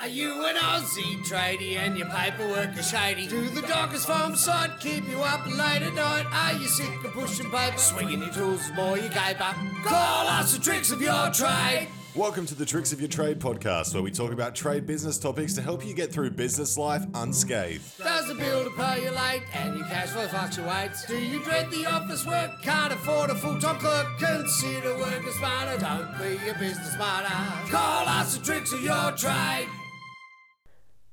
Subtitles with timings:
[0.00, 3.26] Are you an Aussie tradie and your paperwork is shady?
[3.26, 6.24] Do the dockers farm side keep you up late at night?
[6.30, 9.52] Are you sick of pushing paper, swinging your tools more you caper?
[9.82, 11.88] Call us the tricks of your trade.
[12.14, 15.54] Welcome to the Tricks of Your Trade podcast, where we talk about trade business topics
[15.54, 17.98] to help you get through business life unscathed.
[17.98, 21.06] Does the bill to pay you late and your cash flow fluctuates?
[21.06, 22.62] Do you dread the office work?
[22.62, 24.06] Can't afford a full-time clerk?
[24.20, 25.76] Consider working smarter.
[25.80, 27.70] Don't be a business martyr.
[27.70, 29.68] Call us the tricks of your trade.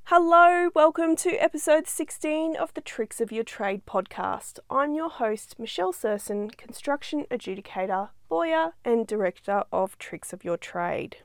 [0.09, 4.59] Hello, welcome to episode 16 of the Tricks of Your Trade podcast.
[4.69, 11.17] I'm your host, Michelle Serson, construction adjudicator, lawyer, and director of Tricks of Your Trade.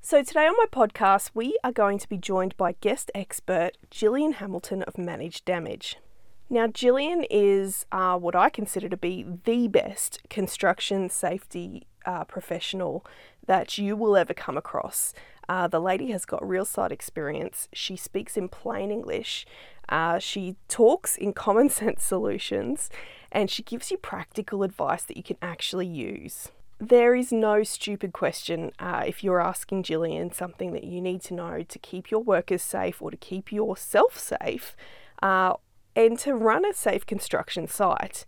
[0.00, 4.36] So, today on my podcast, we are going to be joined by guest expert Jillian
[4.36, 5.98] Hamilton of Manage Damage.
[6.48, 13.04] Now, Jillian is uh, what I consider to be the best construction safety uh, professional
[13.48, 15.12] that you will ever come across.
[15.48, 17.68] Uh, the lady has got real side experience.
[17.72, 19.46] She speaks in plain English.
[19.88, 22.90] Uh, she talks in common sense solutions
[23.32, 26.50] and she gives you practical advice that you can actually use.
[26.78, 31.34] There is no stupid question uh, if you're asking Jillian something that you need to
[31.34, 34.76] know to keep your workers safe or to keep yourself safe
[35.22, 35.54] uh,
[35.96, 38.24] and to run a safe construction site.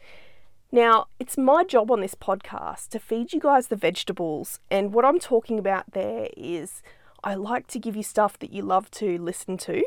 [0.73, 5.05] Now, it's my job on this podcast to feed you guys the vegetables, and what
[5.05, 6.81] I'm talking about there is
[7.25, 9.83] I like to give you stuff that you love to listen to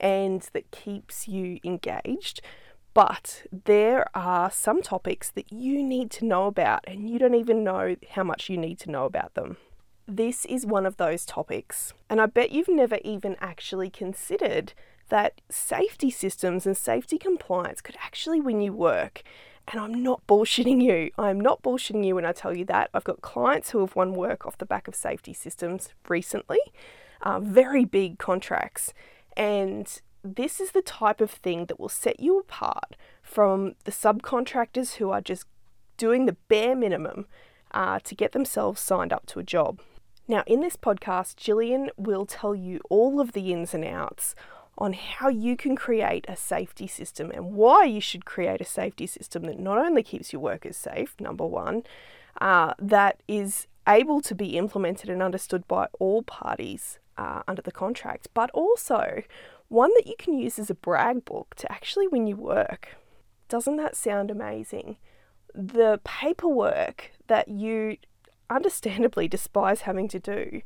[0.00, 2.40] and that keeps you engaged.
[2.94, 7.62] But there are some topics that you need to know about, and you don't even
[7.62, 9.58] know how much you need to know about them.
[10.08, 14.72] This is one of those topics, and I bet you've never even actually considered
[15.10, 19.22] that safety systems and safety compliance could actually win you work.
[19.68, 21.10] And I'm not bullshitting you.
[21.18, 22.90] I'm not bullshitting you when I tell you that.
[22.92, 26.60] I've got clients who have won work off the back of safety systems recently,
[27.22, 28.92] uh, very big contracts.
[29.36, 34.94] And this is the type of thing that will set you apart from the subcontractors
[34.94, 35.46] who are just
[35.96, 37.26] doing the bare minimum
[37.70, 39.80] uh, to get themselves signed up to a job.
[40.26, 44.34] Now, in this podcast, Jillian will tell you all of the ins and outs
[44.76, 49.06] on how you can create a safety system and why you should create a safety
[49.06, 51.82] system that not only keeps your workers safe, number one,
[52.40, 57.72] uh, that is able to be implemented and understood by all parties uh, under the
[57.72, 59.22] contract, but also
[59.68, 62.96] one that you can use as a brag book to actually win you work.
[63.48, 64.96] Doesn't that sound amazing?
[65.54, 67.98] The paperwork that you
[68.50, 70.62] understandably despise having to do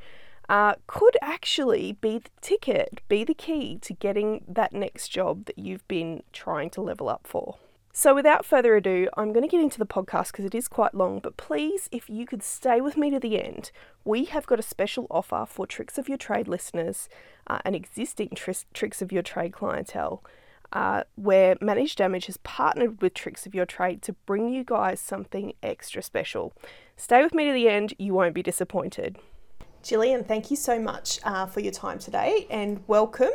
[0.48, 5.58] uh, could actually be the ticket, be the key to getting that next job that
[5.58, 7.56] you've been trying to level up for.
[7.92, 10.94] So, without further ado, I'm going to get into the podcast because it is quite
[10.94, 13.72] long, but please, if you could stay with me to the end,
[14.04, 17.08] we have got a special offer for Tricks of Your Trade listeners
[17.48, 20.22] uh, and existing tr- Tricks of Your Trade clientele.
[20.70, 25.00] Uh, where Manage Damage has partnered with Tricks of Your Trade to bring you guys
[25.00, 26.52] something extra special.
[26.94, 29.16] Stay with me to the end, you won't be disappointed.
[29.82, 33.30] Jillian, thank you so much uh, for your time today and welcome.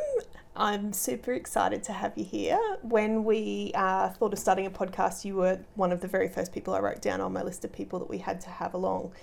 [0.56, 2.60] I'm super excited to have you here.
[2.82, 6.52] When we uh, thought of starting a podcast, you were one of the very first
[6.52, 9.14] people I wrote down on my list of people that we had to have along.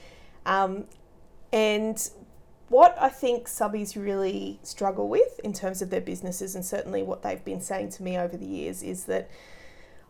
[0.46, 0.86] Um,
[1.52, 2.10] and
[2.68, 7.22] what I think subbies really struggle with in terms of their businesses, and certainly what
[7.22, 9.30] they've been saying to me over the years, is that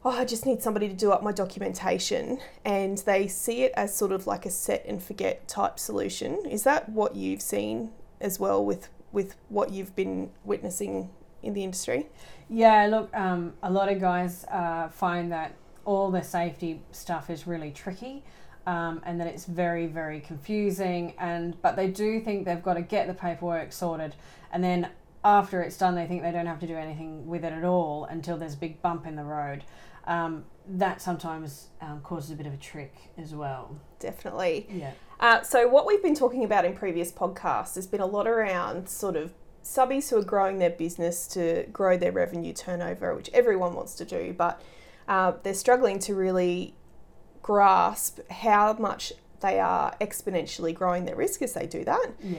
[0.04, 3.94] oh, I just need somebody to do up my documentation, and they see it as
[3.94, 6.44] sort of like a set and forget type solution.
[6.46, 7.90] Is that what you've seen
[8.20, 11.10] as well with with what you've been witnessing
[11.42, 12.08] in the industry?
[12.48, 17.46] Yeah, look, um, a lot of guys uh, find that all the safety stuff is
[17.46, 18.24] really tricky.
[18.66, 22.82] Um, and that it's very very confusing and but they do think they've got to
[22.82, 24.14] get the paperwork sorted
[24.52, 24.90] and then
[25.24, 28.04] after it's done they think they don't have to do anything with it at all
[28.04, 29.64] until there's a big bump in the road
[30.10, 33.80] um, that sometimes um, causes a bit of a trick as well.
[34.00, 34.66] Definitely.
[34.68, 34.92] Yeah.
[35.20, 38.88] Uh, so, what we've been talking about in previous podcasts has been a lot around
[38.88, 39.32] sort of
[39.62, 44.04] subbies who are growing their business to grow their revenue turnover, which everyone wants to
[44.04, 44.60] do, but
[45.06, 46.74] uh, they're struggling to really
[47.42, 52.10] grasp how much they are exponentially growing their risk as they do that.
[52.22, 52.38] Yeah.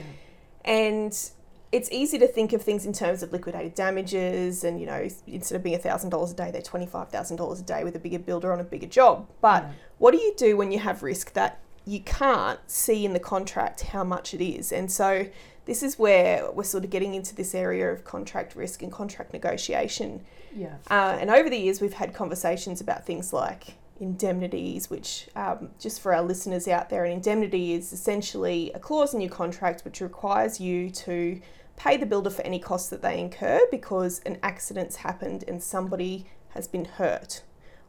[0.64, 1.30] And
[1.72, 5.56] it's easy to think of things in terms of liquidated damages and you know instead
[5.56, 8.64] of being $1000 a day they're $25000 a day with a bigger builder on a
[8.64, 9.26] bigger job.
[9.40, 9.72] But yeah.
[9.98, 13.80] what do you do when you have risk that you can't see in the contract
[13.80, 14.70] how much it is?
[14.70, 15.26] And so
[15.64, 19.32] this is where we're sort of getting into this area of contract risk and contract
[19.32, 20.24] negotiation.
[20.54, 20.76] Yeah.
[20.90, 26.00] Uh, and over the years we've had conversations about things like indemnities, which, um, just
[26.00, 30.00] for our listeners out there, an indemnity is essentially a clause in your contract which
[30.00, 31.40] requires you to
[31.76, 36.26] pay the builder for any costs that they incur because an accident's happened and somebody
[36.50, 37.42] has been hurt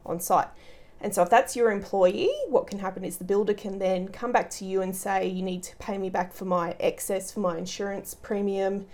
[0.04, 0.48] on site.
[1.00, 4.32] And so, if that's your employee, what can happen is the builder can then come
[4.32, 7.40] back to you and say, You need to pay me back for my excess, for
[7.40, 8.86] my insurance premium.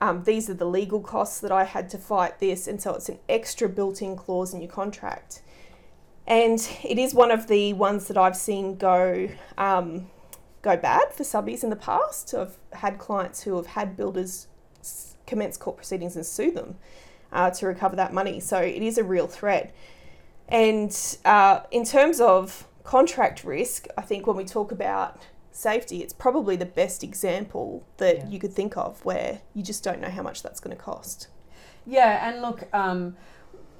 [0.00, 2.68] Um, these are the legal costs that I had to fight this.
[2.68, 5.42] And so, it's an extra built in clause in your contract.
[6.24, 9.28] And it is one of the ones that I've seen go.
[9.58, 10.06] Um,
[10.66, 12.34] go bad for subbies in the past.
[12.34, 14.48] I've had clients who have had builders
[15.24, 16.76] commence court proceedings and sue them
[17.32, 18.40] uh, to recover that money.
[18.40, 19.72] So it is a real threat.
[20.48, 20.92] And
[21.24, 25.22] uh, in terms of contract risk, I think when we talk about
[25.52, 28.28] safety, it's probably the best example that yeah.
[28.28, 31.28] you could think of where you just don't know how much that's going to cost.
[31.86, 33.16] Yeah, and look, um,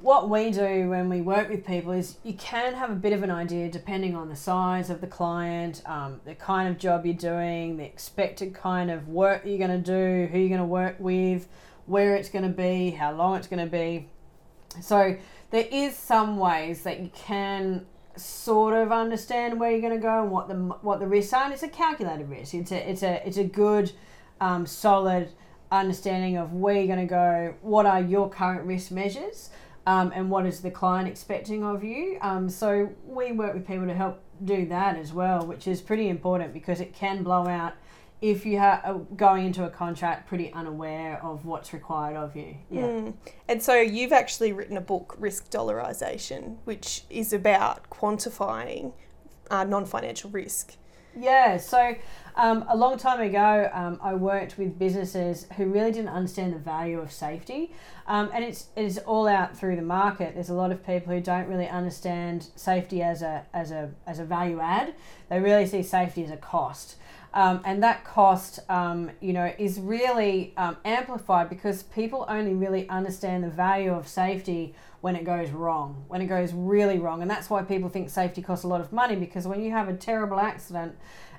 [0.01, 3.23] what we do when we work with people is you can have a bit of
[3.23, 7.15] an idea depending on the size of the client, um, the kind of job you're
[7.15, 10.97] doing, the expected kind of work you're going to do, who you're going to work
[10.99, 11.49] with,
[11.87, 14.09] where it's going to be, how long it's going to be.
[14.83, 15.17] So
[15.51, 20.23] there is some ways that you can sort of understand where you're going to go
[20.23, 21.45] and what the what the risks are.
[21.45, 22.55] And it's a calculated risk.
[22.55, 23.93] It's a it's a it's a good,
[24.41, 25.31] um, solid
[25.71, 27.55] understanding of where you're going to go.
[27.63, 29.51] What are your current risk measures?
[29.87, 32.19] Um, and what is the client expecting of you?
[32.21, 36.09] Um, so we work with people to help do that as well, which is pretty
[36.09, 37.75] important because it can blow out
[38.21, 42.57] if you are uh, going into a contract pretty unaware of what's required of you.
[42.71, 42.83] Yeah.
[42.83, 43.15] Mm.
[43.49, 48.93] And so you've actually written a book, Risk Dollarization, which is about quantifying
[49.51, 50.77] uh, non financial risk.
[51.19, 51.97] Yeah, so
[52.37, 56.59] um, a long time ago, um, I worked with businesses who really didn't understand the
[56.59, 57.73] value of safety,
[58.07, 60.35] um, and it's it's all out through the market.
[60.35, 64.19] There's a lot of people who don't really understand safety as a as a as
[64.19, 64.95] a value add.
[65.31, 66.97] They really see safety as a cost.
[67.33, 72.89] Um, and that cost, um, you know, is really um, amplified because people only really
[72.89, 74.75] understand the value of safety
[75.07, 77.23] when it goes wrong, when it goes really wrong.
[77.23, 79.89] And that's why people think safety costs a lot of money because when you have
[79.89, 80.97] a terrible accident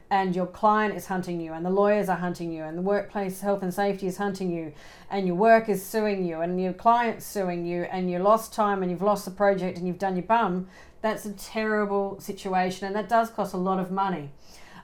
[0.10, 3.42] and your client is hunting you and the lawyers are hunting you and the workplace
[3.42, 4.72] health and safety is hunting you
[5.12, 8.82] and your work is suing you and your client's suing you and you lost time
[8.82, 10.70] and you've lost the project and you've done your bum,
[11.02, 14.30] that's a terrible situation and that does cost a lot of money.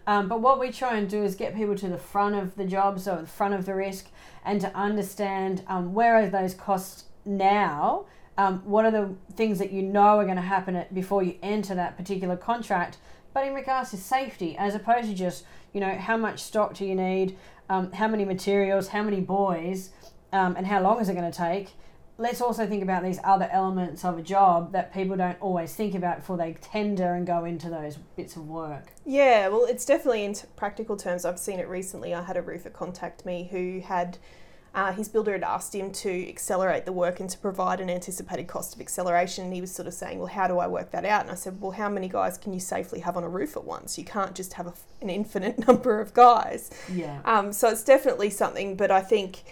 [0.06, 2.65] Um, but what we try and do is get people to the front of the
[2.65, 4.09] job, so the front of the risk,
[4.44, 8.07] and to understand um, where are those costs now.
[8.38, 11.75] Um, what are the things that you know are going to happen before you enter
[11.75, 12.97] that particular contract?
[13.33, 16.85] But in regards to safety, as opposed to just you know how much stock do
[16.85, 17.38] you need,
[17.69, 19.91] um, how many materials, how many boys,
[20.31, 21.74] um, and how long is it going to take?
[22.18, 25.95] let's also think about these other elements of a job that people don't always think
[25.95, 28.91] about before they tender and go into those bits of work.
[29.06, 31.25] Yeah, well, it's definitely in practical terms.
[31.25, 32.13] I've seen it recently.
[32.13, 34.18] I had a roofer contact me who had.
[34.75, 38.47] Uh, his builder had asked him to accelerate the work and to provide an anticipated
[38.47, 39.45] cost of acceleration.
[39.45, 41.21] And he was sort of saying, Well, how do I work that out?
[41.21, 43.65] And I said, Well, how many guys can you safely have on a roof at
[43.65, 43.97] once?
[43.97, 46.71] You can't just have a, an infinite number of guys.
[46.91, 47.21] Yeah.
[47.25, 49.43] Um, so it's definitely something, but I think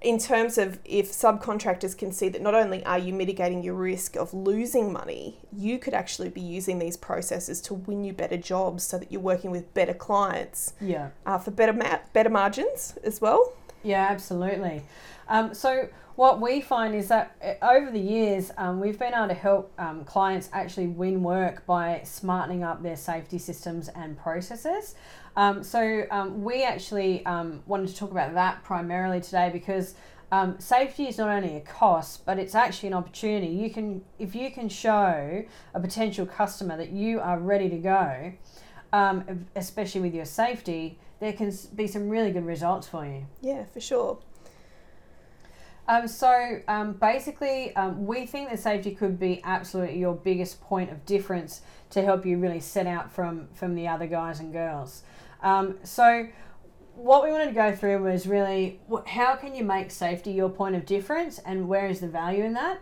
[0.00, 4.16] in terms of if subcontractors can see that not only are you mitigating your risk
[4.16, 8.84] of losing money, you could actually be using these processes to win you better jobs
[8.84, 10.74] so that you're working with better clients.
[10.80, 11.10] Yeah.
[11.26, 13.52] Uh, for better ma- better margins as well.
[13.86, 14.82] Yeah, absolutely.
[15.28, 19.28] Um, so what we find is that uh, over the years, um, we've been able
[19.28, 24.96] to help um, clients actually win work by smartening up their safety systems and processes.
[25.36, 29.94] Um, so um, we actually um, wanted to talk about that primarily today because
[30.58, 33.46] safety is not only a cost, but it's actually an opportunity.
[33.46, 38.32] You can, if you can show a potential customer that you are ready to go,
[39.54, 43.26] especially with your safety, there can be some really good results for you.
[43.40, 44.18] Yeah, for sure.
[45.88, 50.90] Um, so um, basically, um, we think that safety could be absolutely your biggest point
[50.90, 55.02] of difference to help you really set out from from the other guys and girls.
[55.42, 56.26] Um, so,
[56.94, 60.74] what we wanted to go through was really how can you make safety your point
[60.74, 62.80] of difference and where is the value in that?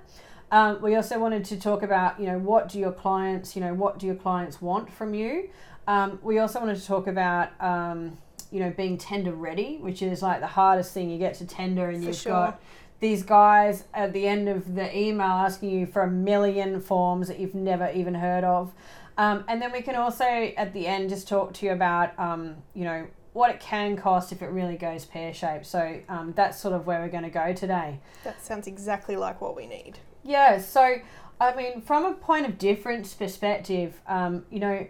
[0.50, 3.74] Um, we also wanted to talk about, you know, what do your clients, you know,
[3.74, 5.50] what do your clients want from you?
[5.86, 8.18] Um, we also wanted to talk about, um,
[8.50, 11.10] you know, being tender ready, which is like the hardest thing.
[11.10, 12.32] You get to tender and For you've sure.
[12.32, 12.62] got
[13.00, 17.38] these guys at the end of the email asking you for a million forms that
[17.38, 18.72] you've never even heard of.
[19.18, 22.56] Um, and then we can also at the end just talk to you about, um,
[22.74, 25.66] you know, what it can cost if it really goes pear shaped.
[25.66, 27.98] So um, that's sort of where we're going to go today.
[28.22, 29.98] That sounds exactly like what we need.
[30.22, 30.58] Yeah.
[30.58, 30.96] So,
[31.40, 34.86] I mean, from a point of difference perspective, um, you know,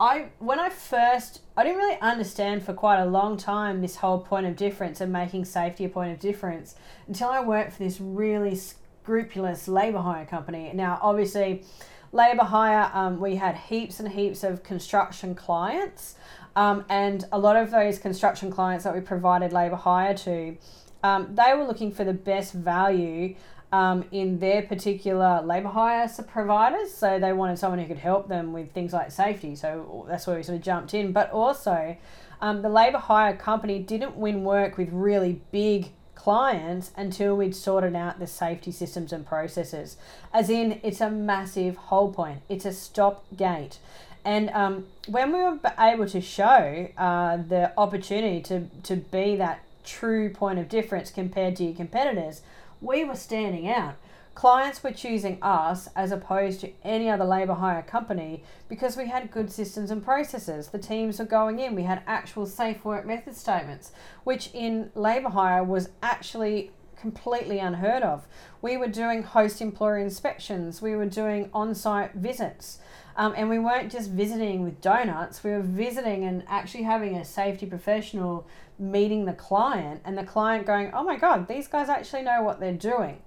[0.00, 4.18] I when I first I didn't really understand for quite a long time this whole
[4.18, 6.74] point of difference and making safety a point of difference
[7.06, 10.70] until I worked for this really scrupulous labour hire company.
[10.72, 11.64] Now, obviously,
[12.12, 16.16] labour hire um, we had heaps and heaps of construction clients,
[16.56, 20.56] um, and a lot of those construction clients that we provided labour hire to,
[21.02, 23.34] um, they were looking for the best value
[23.72, 26.92] um, in their particular labour hire providers.
[26.92, 29.54] So they wanted someone who could help them with things like safety.
[29.54, 31.12] So that's where we sort of jumped in.
[31.12, 31.96] But also,
[32.40, 37.96] um, the labour hire company didn't win work with really big clients until we'd sorted
[37.96, 39.96] out the safety systems and processes.
[40.34, 43.78] As in, it's a massive whole point, it's a stop gate.
[44.22, 49.64] And um, when we were able to show uh, the opportunity to, to be that
[49.82, 52.42] true point of difference compared to your competitors,
[52.80, 53.96] we were standing out.
[54.34, 59.30] Clients were choosing us as opposed to any other labour hire company because we had
[59.30, 60.68] good systems and processes.
[60.68, 63.92] The teams were going in, we had actual safe work method statements,
[64.24, 66.70] which in labour hire was actually
[67.00, 68.26] completely unheard of.
[68.62, 72.78] We were doing host employer inspections, we were doing on site visits.
[73.16, 77.24] Um, and we weren't just visiting with donuts, we were visiting and actually having a
[77.24, 78.46] safety professional
[78.78, 82.60] meeting the client and the client going, oh my God, these guys actually know what
[82.60, 83.20] they're doing.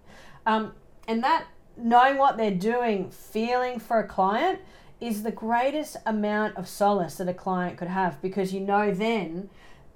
[0.45, 0.73] Um,
[1.07, 1.45] and that
[1.77, 4.59] knowing what they're doing, feeling for a client
[4.99, 9.49] is the greatest amount of solace that a client could have because you know then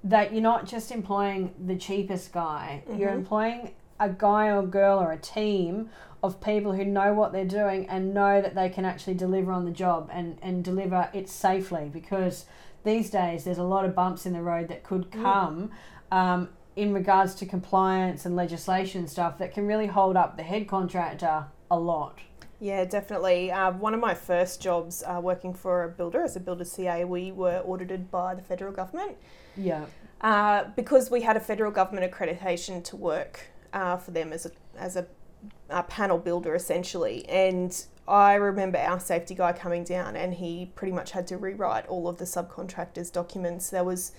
[0.04, 3.00] that you're not just employing the cheapest guy, mm-hmm.
[3.00, 5.90] you're employing a guy or girl or a team
[6.22, 9.64] of people who know what they're doing and know that they can actually deliver on
[9.64, 12.46] the job and, and deliver it safely because
[12.84, 15.22] these days there's a lot of bumps in the road that could mm.
[15.22, 15.70] come
[16.10, 20.66] um, in regards to compliance and legislation stuff that can really hold up the head
[20.68, 22.18] contractor a lot.
[22.60, 23.52] Yeah, definitely.
[23.52, 27.04] Uh, one of my first jobs uh, working for a builder as a builder CA,
[27.04, 29.16] we were audited by the federal government.
[29.58, 29.86] Yeah.
[30.20, 34.50] Uh, because we had a federal government accreditation to work uh, for them as a
[34.76, 35.06] as a,
[35.68, 40.92] a panel builder essentially, and I remember our safety guy coming down and he pretty
[40.92, 43.70] much had to rewrite all of the subcontractors' documents.
[43.70, 44.12] There was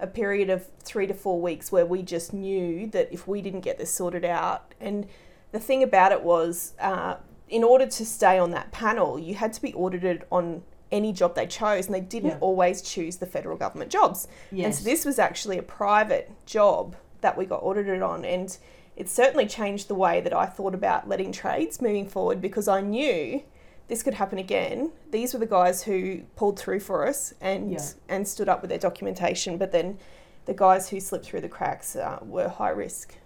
[0.00, 3.60] a period of three to four weeks where we just knew that if we didn't
[3.60, 5.06] get this sorted out, and
[5.52, 7.16] the thing about it was, uh,
[7.48, 10.62] in order to stay on that panel, you had to be audited on
[10.94, 12.38] any job they chose, and they didn't yeah.
[12.40, 14.28] always choose the federal government jobs.
[14.50, 14.64] Yes.
[14.64, 18.56] And so this was actually a private job that we got audited on, and
[18.96, 22.80] it certainly changed the way that I thought about letting trades moving forward because I
[22.80, 23.42] knew
[23.88, 24.92] this could happen again.
[25.10, 27.84] These were the guys who pulled through for us and yeah.
[28.08, 29.98] and stood up with their documentation, but then
[30.46, 33.16] the guys who slipped through the cracks uh, were high risk.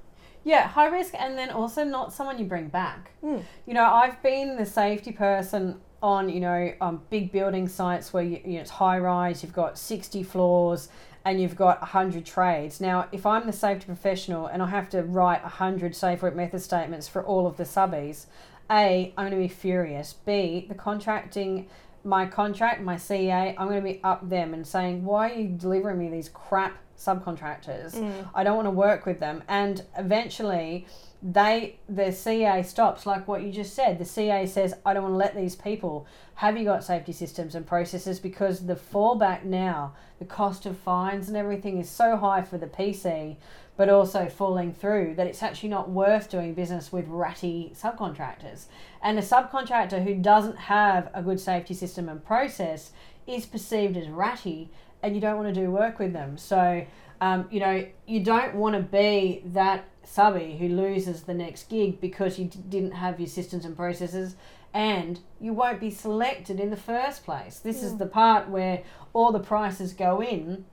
[0.44, 3.10] Yeah, high risk, and then also not someone you bring back.
[3.22, 3.42] Mm.
[3.66, 8.22] You know, I've been the safety person on you know um, big building sites where
[8.22, 10.88] you, you know, it's high rise, you've got sixty floors,
[11.28, 12.80] and you've got 100 trades.
[12.80, 16.62] Now, if I'm the safety professional and I have to write 100 safe work method
[16.62, 18.26] statements for all of the subbies,
[18.70, 20.14] A, I'm going to be furious.
[20.14, 21.68] B, the contracting,
[22.02, 25.48] my contract, my CA, I'm going to be up them and saying, why are you
[25.48, 27.94] delivering me these crap subcontractors?
[27.94, 28.30] Mm.
[28.34, 29.42] I don't want to work with them.
[29.48, 30.86] And eventually,
[31.22, 33.98] they the CA stops like what you just said.
[33.98, 36.06] The CA says, I don't want to let these people.
[36.36, 38.20] Have you got safety systems and processes?
[38.20, 42.68] Because the fallback now, the cost of fines and everything is so high for the
[42.68, 43.36] PC,
[43.76, 48.66] but also falling through that it's actually not worth doing business with ratty subcontractors.
[49.02, 52.92] And a subcontractor who doesn't have a good safety system and process
[53.26, 54.70] is perceived as ratty,
[55.02, 56.38] and you don't want to do work with them.
[56.38, 56.86] So,
[57.20, 62.00] um, you know, you don't want to be that subby who loses the next gig
[62.00, 64.36] because you d- didn't have your systems and processes
[64.72, 67.58] and you won't be selected in the first place.
[67.58, 68.82] This is the part where
[69.12, 70.64] all the prices go in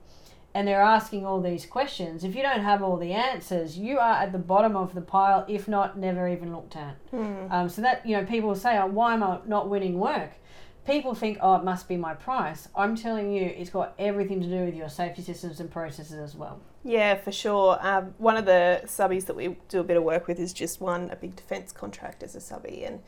[0.54, 2.24] and they're asking all these questions.
[2.24, 5.44] If you don't have all the answers, you are at the bottom of the pile,
[5.48, 6.96] if not never even looked at.
[7.12, 7.52] Mm.
[7.52, 10.30] Um, so that, you know, people say, oh, why am I not winning work?
[10.86, 12.68] People think, oh, it must be my price.
[12.74, 16.34] I'm telling you, it's got everything to do with your safety systems and processes as
[16.34, 16.60] well.
[16.84, 17.78] Yeah, for sure.
[17.80, 20.80] Um, one of the subbies that we do a bit of work with is just
[20.80, 23.00] one a big defence contract as a subby, and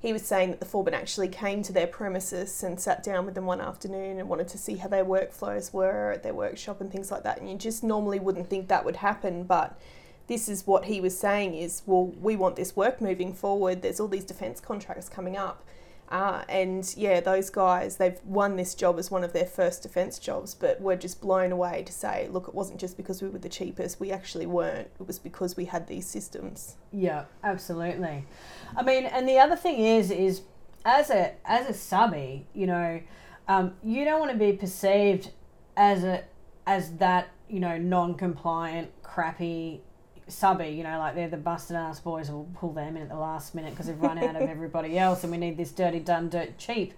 [0.00, 3.34] he was saying that the foreman actually came to their premises and sat down with
[3.34, 6.90] them one afternoon and wanted to see how their workflows were at their workshop and
[6.90, 7.40] things like that.
[7.40, 9.78] And you just normally wouldn't think that would happen, but
[10.28, 13.82] this is what he was saying is, well, we want this work moving forward.
[13.82, 15.64] There's all these defence contracts coming up
[16.10, 20.18] uh, and yeah, those guys, they've won this job as one of their first defence
[20.18, 23.38] jobs, but we're just blown away to say, look, it wasn't just because we were
[23.38, 24.88] the cheapest, we actually weren't.
[24.98, 26.76] It was because we had these systems.
[26.92, 28.24] Yeah, absolutely.
[28.76, 30.42] I mean, and the other thing is, is
[30.84, 33.00] as a as a subby, you know,
[33.46, 35.30] um, you don't want to be perceived
[35.76, 36.24] as a
[36.66, 39.82] as that you know non-compliant, crappy
[40.28, 40.68] subby.
[40.68, 42.30] You know, like they're the busted ass boys.
[42.30, 45.22] We'll pull them in at the last minute because they've run out of everybody else,
[45.22, 46.94] and we need this dirty done dirt cheap.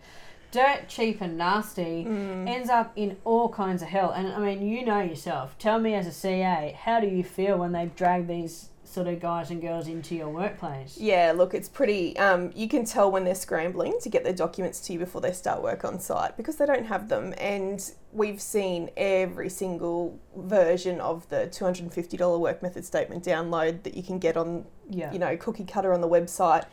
[0.52, 2.48] Dirt cheap and nasty mm.
[2.48, 4.10] ends up in all kinds of hell.
[4.10, 5.56] And I mean, you know yourself.
[5.58, 9.20] Tell me as a CA, how do you feel when they drag these sort of
[9.20, 10.96] guys and girls into your workplace?
[10.98, 12.16] Yeah, look, it's pretty.
[12.18, 15.32] Um, you can tell when they're scrambling to get their documents to you before they
[15.32, 17.34] start work on site because they don't have them.
[17.38, 17.80] And
[18.12, 24.18] we've seen every single version of the $250 work method statement download that you can
[24.18, 25.12] get on, Yeah.
[25.12, 26.64] you know, cookie cutter on the website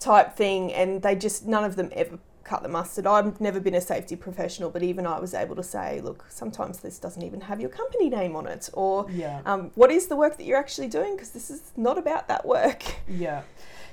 [0.00, 0.72] type thing.
[0.72, 3.06] And they just, none of them ever cut the mustard.
[3.06, 6.80] I've never been a safety professional, but even I was able to say, look, sometimes
[6.80, 8.68] this doesn't even have your company name on it.
[8.72, 9.40] Or Yeah.
[9.46, 11.14] um, what is the work that you're actually doing?
[11.16, 12.82] Because this is not about that work.
[13.08, 13.42] Yeah.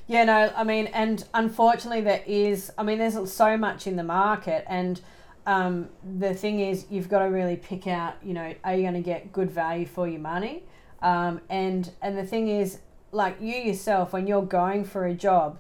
[0.08, 4.04] Yeah, no, I mean, and unfortunately, there is, I mean, there's so much in the
[4.04, 5.00] market, and
[5.46, 8.96] um, the thing is, you've got to really pick out, you know, are you going
[8.96, 10.64] to get good value for your money?
[11.04, 12.80] Um, and and the thing is,
[13.12, 15.60] like you yourself, when you're going for a job,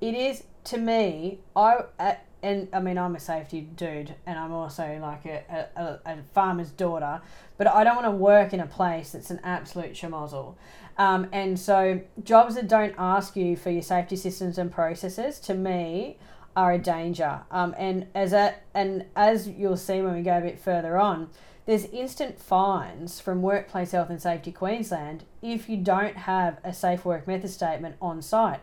[0.00, 4.52] it is to me, I uh, and I mean, I'm a safety dude, and I'm
[4.52, 7.20] also like a, a, a, farmer's daughter,
[7.58, 10.54] but I don't want to work in a place that's an absolute schmozzle.
[10.96, 15.54] Um, and so, jobs that don't ask you for your safety systems and processes, to
[15.54, 16.16] me,
[16.56, 17.40] are a danger.
[17.50, 21.30] Um, and as a, and as you'll see when we go a bit further on,
[21.66, 27.04] there's instant fines from Workplace Health and Safety Queensland if you don't have a safe
[27.04, 28.60] work method statement on site.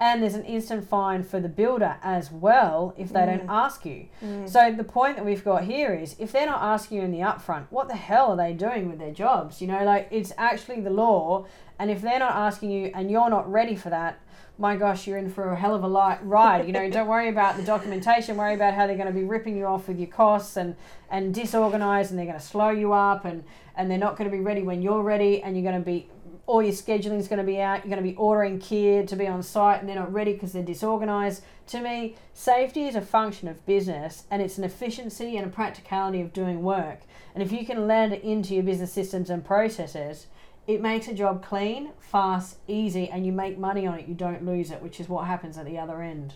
[0.00, 3.50] And there's an instant fine for the builder as well if they don't mm.
[3.50, 4.06] ask you.
[4.24, 4.48] Mm.
[4.48, 7.18] So the point that we've got here is if they're not asking you in the
[7.18, 9.60] upfront, what the hell are they doing with their jobs?
[9.60, 11.44] You know, like it's actually the law.
[11.78, 14.20] And if they're not asking you and you're not ready for that,
[14.60, 16.66] my gosh, you're in for a hell of a light ride.
[16.66, 18.36] You know, don't worry about the documentation.
[18.36, 20.76] Worry about how they're going to be ripping you off with your costs and
[21.10, 23.42] and disorganized, and they're going to slow you up, and
[23.74, 26.08] and they're not going to be ready when you're ready, and you're going to be
[26.50, 27.84] all your scheduling is going to be out.
[27.84, 30.52] You're going to be ordering gear to be on site, and they're not ready because
[30.52, 31.44] they're disorganized.
[31.68, 36.20] To me, safety is a function of business, and it's an efficiency and a practicality
[36.20, 37.02] of doing work.
[37.34, 40.26] And if you can land it into your business systems and processes,
[40.66, 44.08] it makes a job clean, fast, easy, and you make money on it.
[44.08, 46.34] You don't lose it, which is what happens at the other end.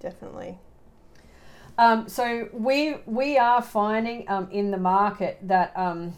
[0.00, 0.58] Definitely.
[1.78, 6.12] Um, so we we are finding um, in the market that um,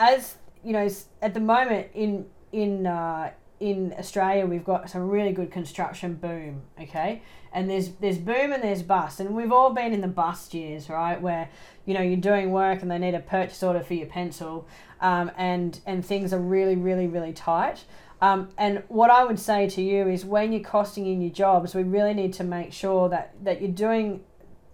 [0.00, 0.88] as you know
[1.22, 6.62] at the moment in in uh, in Australia we've got some really good construction boom.
[6.80, 7.22] Okay,
[7.52, 10.88] and there's there's boom and there's bust, and we've all been in the bust years,
[10.88, 11.20] right?
[11.20, 11.48] Where
[11.84, 14.66] you know you're doing work and they need a purchase order for your pencil,
[15.00, 17.84] um, and and things are really really really tight.
[18.20, 21.74] Um, and what I would say to you is when you're costing in your jobs,
[21.74, 24.22] we really need to make sure that, that you're doing,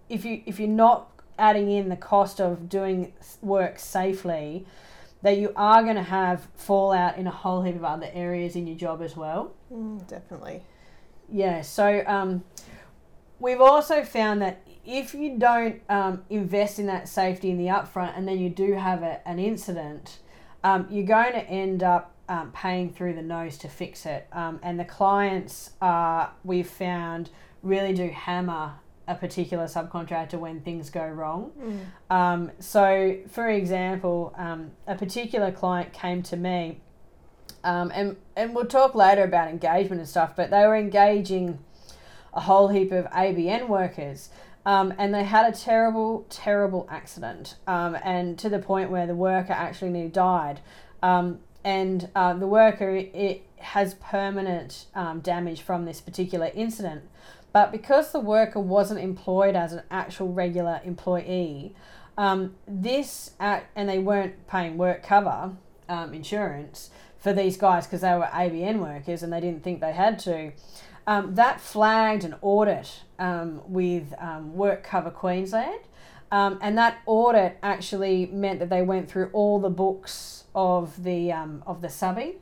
[0.08, 4.66] if you if you're not adding in the cost of doing work safely,
[5.22, 8.66] that you are going to have fallout in a whole heap of other areas in
[8.66, 9.52] your job as well.
[9.72, 10.62] Mm, definitely.
[11.30, 12.42] Yeah, so um,
[13.38, 18.16] we've also found that if you don't um, invest in that safety in the upfront
[18.16, 20.18] and then you do have a, an incident,
[20.64, 24.26] um, you're going to end up um, paying through the nose to fix it.
[24.32, 27.30] Um, and the clients, uh, we've found,
[27.62, 28.74] really do hammer
[29.10, 31.50] a particular subcontractor when things go wrong.
[32.08, 36.80] Um, so, for example, um, a particular client came to me,
[37.64, 41.58] um, and, and we'll talk later about engagement and stuff, but they were engaging
[42.32, 44.30] a whole heap of ABN workers.
[44.64, 49.14] Um, and they had a terrible, terrible accident, um, and to the point where the
[49.14, 50.60] worker actually nearly died.
[51.02, 57.02] Um, and uh, the worker it has permanent um, damage from this particular incident.
[57.52, 61.74] But because the worker wasn't employed as an actual regular employee,
[62.16, 65.52] um, this and they weren't paying work cover
[65.88, 69.92] um, insurance for these guys because they were ABN workers and they didn't think they
[69.92, 70.52] had to.
[71.06, 75.80] Um, that flagged an audit um, with um, Work Cover Queensland,
[76.30, 81.32] um, and that audit actually meant that they went through all the books of the
[81.32, 82.36] of the subby,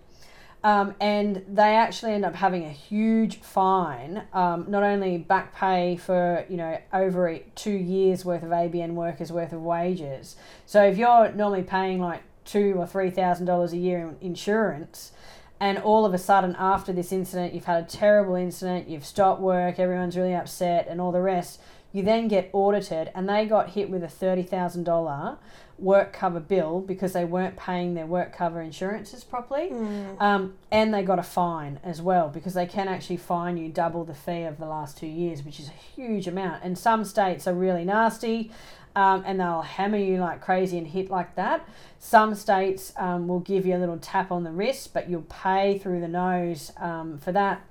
[0.64, 5.97] um, and they actually end up having a huge fine, um, not only back pay
[5.97, 10.37] for you know over two years worth of ABN workers worth of wages.
[10.66, 15.12] So if you're normally paying like two or three thousand dollars a year in insurance,
[15.61, 19.40] and all of a sudden after this incident you've had a terrible incident, you've stopped
[19.40, 21.61] work, everyone's really upset, and all the rest.
[21.92, 25.38] You then get audited, and they got hit with a thirty thousand dollar
[25.79, 29.71] work cover bill because they weren't paying their work cover insurances properly.
[30.19, 34.05] Um, and they got a fine as well because they can actually fine you double
[34.05, 36.64] the fee of the last two years, which is a huge amount.
[36.64, 38.51] And some states are really nasty
[38.97, 41.69] um, and they'll hammer you like crazy and hit like that.
[42.01, 45.79] Some states um, will give you a little tap on the wrist, but you'll pay
[45.79, 47.64] through the nose um, for that.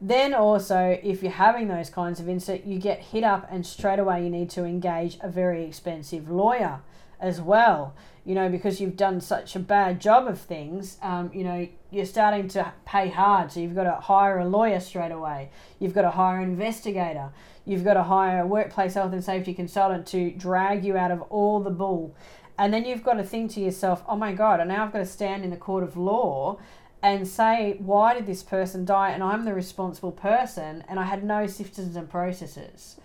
[0.00, 3.98] Then also, if you're having those kinds of incidents, you get hit up, and straight
[3.98, 6.80] away you need to engage a very expensive lawyer
[7.20, 7.94] as well.
[8.24, 10.98] You know, because you've done such a bad job of things.
[11.02, 14.78] Um, you know, you're starting to pay hard, so you've got to hire a lawyer
[14.78, 15.50] straight away.
[15.78, 17.30] You've got to hire an investigator.
[17.64, 21.22] You've got to hire a workplace health and safety consultant to drag you out of
[21.22, 22.14] all the bull.
[22.58, 24.98] And then you've got to think to yourself, oh my God, and now I've got
[24.98, 26.58] to stand in the court of law
[27.02, 29.10] and say, why did this person die?
[29.10, 32.96] And I'm the responsible person, and I had no systems and processes.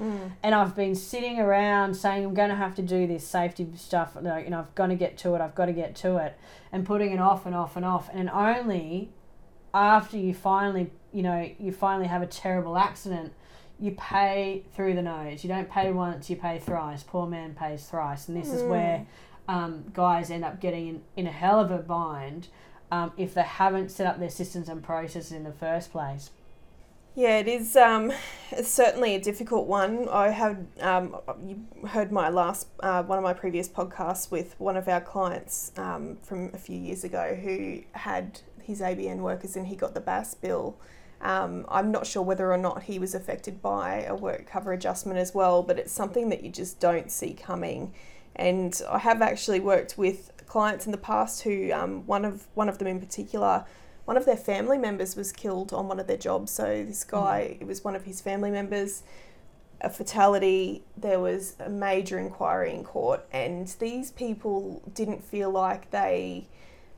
[0.44, 4.18] And I've been sitting around saying, I'm going to have to do this safety stuff,
[4.22, 6.38] like, you know, I've got to get to it, I've got to get to it,
[6.74, 8.10] and putting it off and off and off.
[8.14, 9.12] And only
[9.74, 13.32] after you finally, you know, you finally have a terrible accident,
[13.80, 15.44] you pay through the nose.
[15.44, 17.04] You don't pay once, you pay thrice.
[17.04, 18.28] Poor man pays thrice.
[18.28, 19.06] And this is where
[19.48, 22.48] um, guys end up getting in, in a hell of a bind
[22.92, 26.32] um, if they haven't set up their systems and processes in the first place.
[27.16, 28.12] Yeah, it is um,
[28.52, 30.10] it's certainly a difficult one.
[30.10, 31.16] I had um,
[31.48, 35.72] you heard my last uh, one of my previous podcasts with one of our clients
[35.78, 40.02] um, from a few years ago who had his ABN workers and he got the
[40.02, 40.78] BAS bill.
[41.22, 45.18] Um, I'm not sure whether or not he was affected by a work cover adjustment
[45.18, 47.94] as well, but it's something that you just don't see coming.
[48.36, 52.70] And I have actually worked with clients in the past who um, one of one
[52.70, 53.66] of them in particular
[54.06, 56.52] one of their family members was killed on one of their jobs.
[56.52, 59.04] So this guy, it was one of his family members,
[59.82, 60.84] a fatality.
[60.96, 66.48] There was a major inquiry in court, and these people didn't feel like they,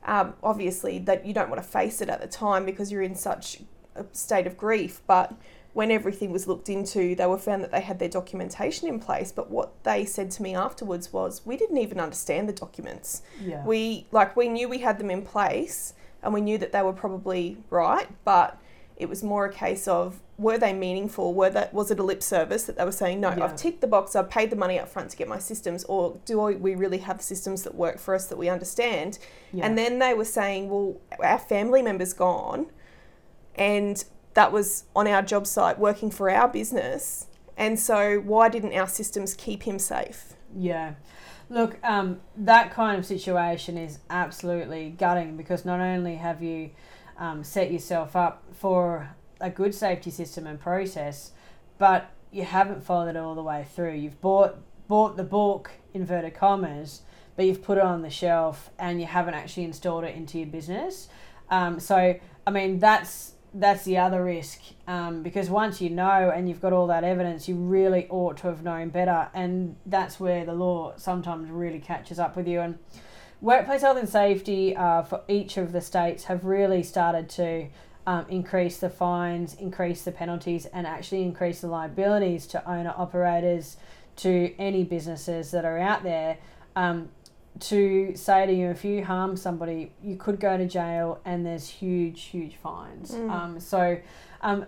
[0.04, 3.14] um, obviously, that you don't want to face it at the time because you're in
[3.14, 3.62] such
[3.96, 5.00] a state of grief.
[5.06, 5.32] But
[5.78, 9.30] when everything was looked into, they were found that they had their documentation in place.
[9.30, 13.22] But what they said to me afterwards was, we didn't even understand the documents.
[13.40, 13.64] Yeah.
[13.64, 16.92] We like we knew we had them in place and we knew that they were
[16.92, 18.60] probably right, but
[18.96, 21.32] it was more a case of were they meaningful?
[21.32, 23.28] Were that was it a lip service that they were saying no?
[23.28, 23.44] Yeah.
[23.44, 24.16] I've ticked the box.
[24.16, 27.22] I've paid the money up front to get my systems, or do we really have
[27.22, 29.20] systems that work for us that we understand?
[29.52, 29.64] Yeah.
[29.64, 32.66] And then they were saying, well, our family member's gone,
[33.54, 34.04] and
[34.38, 38.86] that was on our job site working for our business, and so why didn't our
[38.86, 40.34] systems keep him safe?
[40.56, 40.94] Yeah.
[41.50, 46.70] Look, um, that kind of situation is absolutely gutting because not only have you
[47.16, 51.32] um, set yourself up for a good safety system and process,
[51.76, 53.94] but you haven't followed it all the way through.
[53.94, 57.02] You've bought bought the book inverted commas,
[57.34, 60.46] but you've put it on the shelf and you haven't actually installed it into your
[60.46, 61.08] business.
[61.50, 66.48] Um, so I mean that's that's the other risk um, because once you know and
[66.48, 70.44] you've got all that evidence, you really ought to have known better, and that's where
[70.44, 72.60] the law sometimes really catches up with you.
[72.60, 72.78] And
[73.40, 77.68] workplace health and safety uh, for each of the states have really started to
[78.06, 83.76] um, increase the fines, increase the penalties, and actually increase the liabilities to owner operators,
[84.16, 86.38] to any businesses that are out there.
[86.74, 87.10] Um,
[87.60, 91.68] to say to you, if you harm somebody, you could go to jail, and there's
[91.68, 93.12] huge, huge fines.
[93.14, 93.98] Um, so,
[94.42, 94.66] um,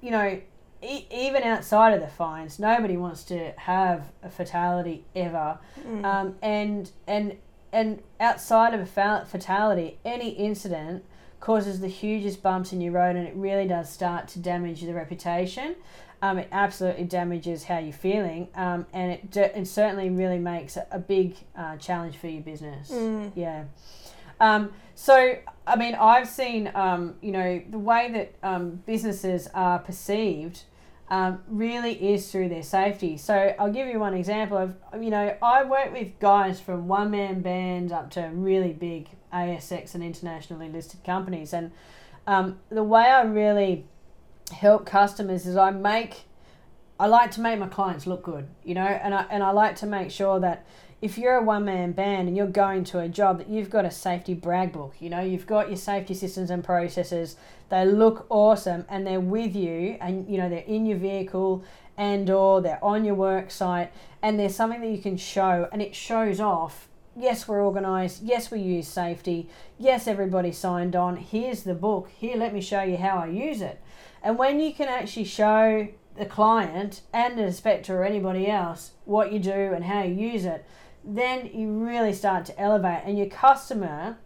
[0.00, 0.40] you know,
[0.82, 5.58] e- even outside of the fines, nobody wants to have a fatality ever.
[6.04, 7.36] Um, and and
[7.72, 11.04] and outside of a fa- fatality, any incident
[11.40, 14.92] causes the hugest bumps in your road, and it really does start to damage the
[14.94, 15.76] reputation.
[16.20, 20.84] Um, it absolutely damages how you're feeling, um, and it, it certainly really makes a,
[20.90, 22.90] a big uh, challenge for your business.
[23.36, 23.64] Yeah.
[24.40, 29.78] Um, so, I mean, I've seen, um, you know, the way that um, businesses are
[29.78, 30.64] perceived
[31.08, 33.16] um, really is through their safety.
[33.16, 37.10] So, I'll give you one example of, you know, I work with guys from one
[37.10, 41.52] man bands up to really big ASX and internationally listed companies.
[41.52, 41.70] And
[42.26, 43.86] um, the way I really
[44.50, 46.24] help customers is I make
[47.00, 49.76] I like to make my clients look good, you know, and I and I like
[49.76, 50.66] to make sure that
[51.00, 53.84] if you're a one man band and you're going to a job that you've got
[53.84, 57.36] a safety brag book, you know, you've got your safety systems and processes,
[57.68, 61.62] they look awesome and they're with you and you know they're in your vehicle
[61.96, 65.80] and or they're on your work site and there's something that you can show and
[65.80, 66.88] it shows off.
[67.16, 68.24] Yes we're organized.
[68.24, 69.48] Yes we use safety.
[69.78, 71.16] Yes everybody signed on.
[71.16, 72.10] Here's the book.
[72.16, 73.80] Here let me show you how i use it
[74.22, 79.32] and when you can actually show the client and the inspector or anybody else what
[79.32, 80.64] you do and how you use it,
[81.04, 83.02] then you really start to elevate.
[83.04, 84.18] And your customer,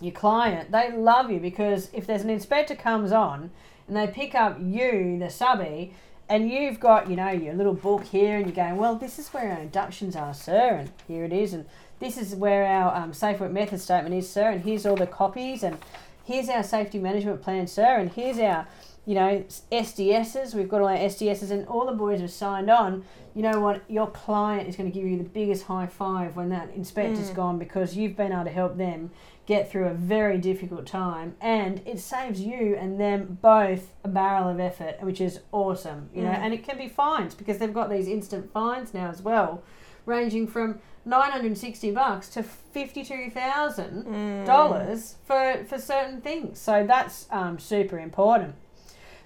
[0.00, 3.50] your client, they love you because if there's an inspector comes on
[3.86, 5.94] and they pick up you, the subby,
[6.28, 9.28] and you've got, you know, your little book here, and you're going, well, this is
[9.28, 11.64] where our inductions are, sir, and here it is, and
[12.00, 15.06] this is where our um, safe work method statement is, sir, and here's all the
[15.06, 15.78] copies, and
[16.24, 18.68] here's our safety management plan, sir, and here's our,
[19.08, 19.42] you know,
[19.72, 20.54] SDSs.
[20.54, 23.06] We've got all our SDSs, and all the boys have signed on.
[23.34, 23.82] You know what?
[23.88, 27.34] Your client is going to give you the biggest high five when that inspector's mm.
[27.34, 29.10] gone because you've been able to help them
[29.46, 34.46] get through a very difficult time, and it saves you and them both a barrel
[34.50, 36.10] of effort, which is awesome.
[36.14, 36.40] You know, mm.
[36.40, 39.62] and it can be fines because they've got these instant fines now as well,
[40.04, 44.44] ranging from 960 bucks to $52,000 mm.
[44.44, 46.58] dollars for, for certain things.
[46.58, 48.54] So that's um, super important.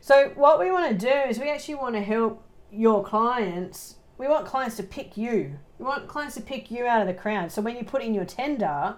[0.02, 3.98] So what we want to do is we actually want to help your clients.
[4.18, 5.56] We want clients to pick you.
[5.78, 7.52] We want clients to pick you out of the crowd.
[7.52, 8.96] So when you put in your tender,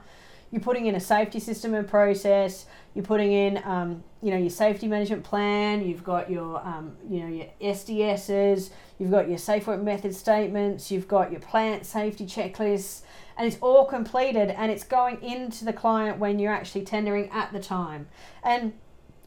[0.51, 2.65] you're putting in a safety system and process.
[2.95, 5.87] You're putting in, um, you know, your safety management plan.
[5.87, 8.71] You've got your, um, you know, your SDSs.
[8.99, 10.91] You've got your safe work method statements.
[10.91, 13.03] You've got your plant safety checklists,
[13.37, 17.53] and it's all completed and it's going into the client when you're actually tendering at
[17.53, 18.07] the time.
[18.43, 18.73] And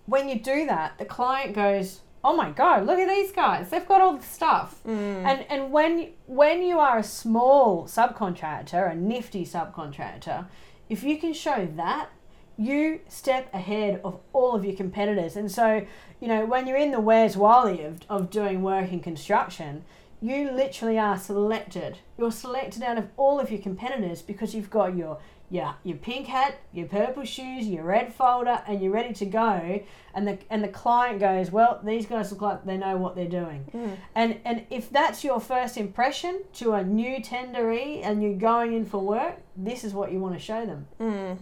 [0.08, 3.70] when you do that, the client goes, "Oh my god, look at these guys!
[3.70, 5.24] They've got all the stuff." Mm.
[5.26, 10.48] And and when when you are a small subcontractor, a nifty subcontractor,
[10.90, 12.10] if you can show that,
[12.58, 15.36] you step ahead of all of your competitors.
[15.36, 15.86] And so,
[16.20, 19.84] you know, when you're in the Where's Wally of, of doing work in construction,
[20.20, 22.00] you literally are selected.
[22.18, 26.28] You're selected out of all of your competitors because you've got your your, your pink
[26.28, 29.82] hat, your purple shoes, your red folder, and you're ready to go.
[30.14, 33.28] And the and the client goes, well, these guys look like they know what they're
[33.30, 33.98] doing.
[34.14, 38.86] And and if that's your first impression to a new tenderee and you're going in
[38.86, 41.40] for work, this is what you want to show them.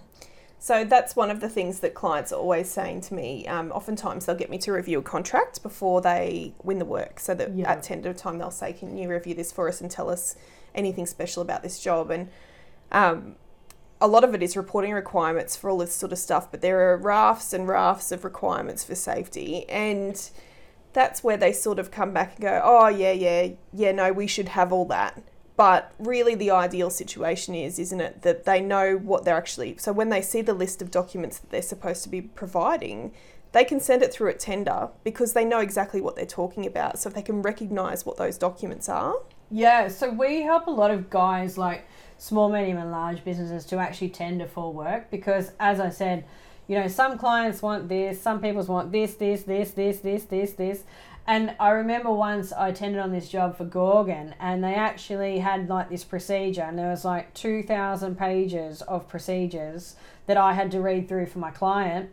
[0.59, 3.45] So that's one of the things that clients are always saying to me.
[3.47, 7.19] Um, oftentimes they'll get me to review a contract before they win the work.
[7.19, 7.71] So that Yeah.
[7.71, 10.35] at tender time they'll say, "Can you review this for us and tell us
[10.73, 12.29] anything special about this job?" And
[12.91, 13.35] um,
[14.05, 16.51] a lot of it is reporting requirements for all this sort of stuff.
[16.51, 20.29] But there are rafts and rafts of requirements for safety, and
[20.93, 24.27] that's where they sort of come back and go, "Oh yeah, yeah, yeah, no, we
[24.27, 25.23] should have all that."
[25.57, 29.77] But really, the ideal situation is, isn't it, that they know what they're actually.
[29.77, 33.11] So when they see the list of documents that they're supposed to be providing,
[33.53, 36.99] they can send it through at tender because they know exactly what they're talking about.
[36.99, 39.15] So if they can recognise what those documents are,
[39.49, 41.87] Yeah, so we help a lot of guys like
[42.17, 46.25] small, medium, and large businesses to actually tender for work because, as I said,
[46.67, 50.53] you know, some clients want this, some people want this, this, this, this, this, this,
[50.53, 50.83] this.
[51.27, 55.67] And I remember once I attended on this job for Gorgon, and they actually had
[55.69, 59.95] like this procedure, and there was like 2,000 pages of procedures
[60.27, 62.11] that I had to read through for my client.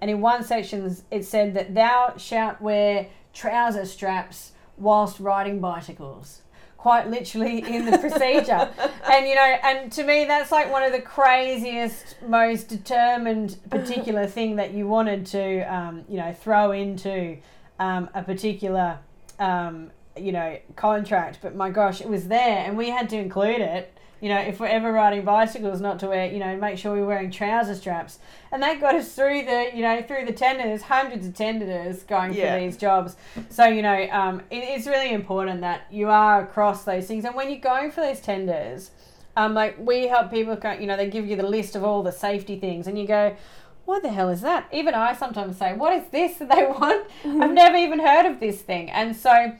[0.00, 6.42] And in one section, it said that thou shalt wear trouser straps whilst riding bicycles.
[6.80, 8.70] Quite literally in the procedure.
[9.04, 14.26] and, you know, and to me, that's like one of the craziest, most determined particular
[14.36, 17.36] thing that you wanted to, um, you know, throw into
[17.78, 18.98] um, a particular,
[19.38, 21.40] um, you know, contract.
[21.42, 24.60] But my gosh, it was there and we had to include it you know, if
[24.60, 28.18] we're ever riding bicycles, not to wear, you know, make sure we're wearing trouser straps.
[28.52, 32.34] And that got us through the, you know, through the tenders, hundreds of tenders going
[32.34, 32.54] Yeah.
[32.54, 33.16] for these jobs.
[33.48, 37.24] So, you know, um, it, it's really important that you are across those things.
[37.24, 38.90] And when you're going for those tenders,
[39.36, 42.02] um, like we help people, go, you know, they give you the list of all
[42.02, 43.34] the safety things and you go,
[43.86, 44.68] what the hell is that?
[44.72, 47.06] Even I sometimes say, what is this that they want?
[47.24, 48.90] I've never even heard of this thing.
[48.90, 49.56] And so,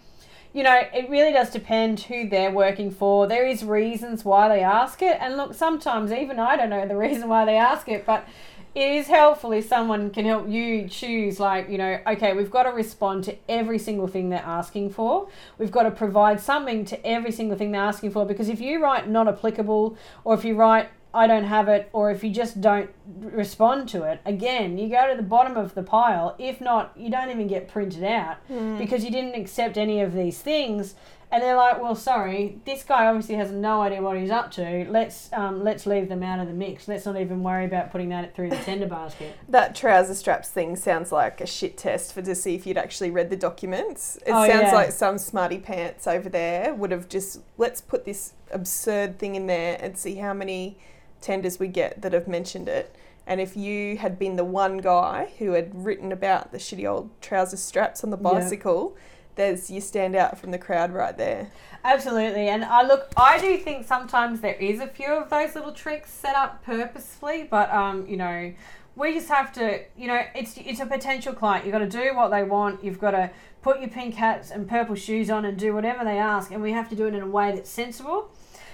[0.52, 3.26] you know, it really does depend who they're working for.
[3.26, 6.96] There is reasons why they ask it, and look, sometimes even I don't know the
[7.08, 8.26] reason why they ask it, but
[8.74, 12.64] it is helpful if someone can help you choose, like, you know, okay, we've got
[12.64, 15.28] to respond to every single thing they're asking for.
[15.58, 18.82] We've got to provide something to every single thing they're asking for, because if you
[18.82, 22.60] write not applicable, or if you write I don't have it, or if you just
[22.60, 26.36] don't respond to it, again, you go to the bottom of the pile.
[26.38, 28.36] If not, you don't even get printed out
[28.78, 30.94] because you didn't accept any of these things.
[31.32, 34.84] And they're like, well, sorry, this guy obviously has no idea what he's up to.
[34.90, 36.88] Let's um, let's leave them out of the mix.
[36.88, 39.36] Let's not even worry about putting that through the tender basket.
[39.48, 43.12] that trouser straps thing sounds like a shit test for to see if you'd actually
[43.12, 44.16] read the documents.
[44.26, 44.74] It Oh, sounds yeah.
[44.74, 49.46] like some smarty pants over there would have just let's put this absurd thing in
[49.46, 50.78] there and see how many
[51.20, 52.94] tenders we get that have mentioned it.
[53.26, 57.10] And if you had been the one guy who had written about the shitty old
[57.20, 58.22] trouser straps on the Yeah.
[58.32, 58.96] bicycle,
[59.36, 61.48] there's you stand out from the crowd right there.
[61.84, 65.72] Absolutely, and I look, I do think sometimes there is a few of those little
[65.72, 68.52] tricks set up purposefully, but um, you know,
[68.96, 71.64] we just have to, you know, it's it's a potential client.
[71.64, 72.84] You've got to do what they want.
[72.84, 73.30] You've got to
[73.62, 76.72] put your pink hats and purple shoes on and do whatever they ask, and we
[76.72, 78.30] have to do it in a way that's sensible.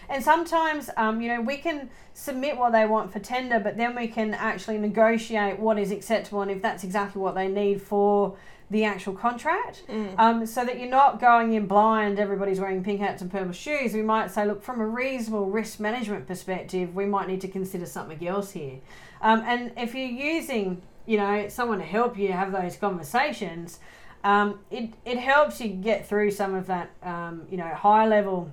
[0.09, 3.95] And sometimes, um, you know, we can submit what they want for tender, but then
[3.95, 8.37] we can actually negotiate what is acceptable and if that's exactly what they need for
[8.71, 9.85] the actual contract.
[9.89, 10.19] Mm.
[10.19, 13.95] Um, so that you're not going in blind, everybody's wearing pink hats and purple shoes.
[13.95, 17.87] We might say, look, from a reasonable risk management perspective, we might need to consider
[17.87, 18.79] something else here.
[19.23, 23.79] Um, and if you're using, you know, someone to help you have those conversations,
[24.25, 28.51] um, it, it helps you get through some of that, um, you know, high level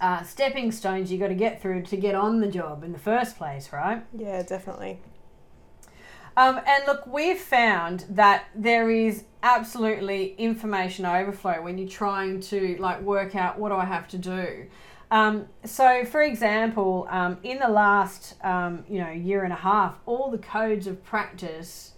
[0.00, 2.98] uh, stepping stones you got to get through to get on the job in the
[2.98, 4.04] first place, right?
[4.16, 5.00] Yeah, definitely.
[6.36, 12.76] Um, and look, we've found that there is absolutely information overflow when you're trying to
[12.78, 14.66] like work out what do I have to do.
[15.10, 19.98] Um, so, for example, um, in the last um, you know year and a half,
[20.06, 21.89] all the codes of practice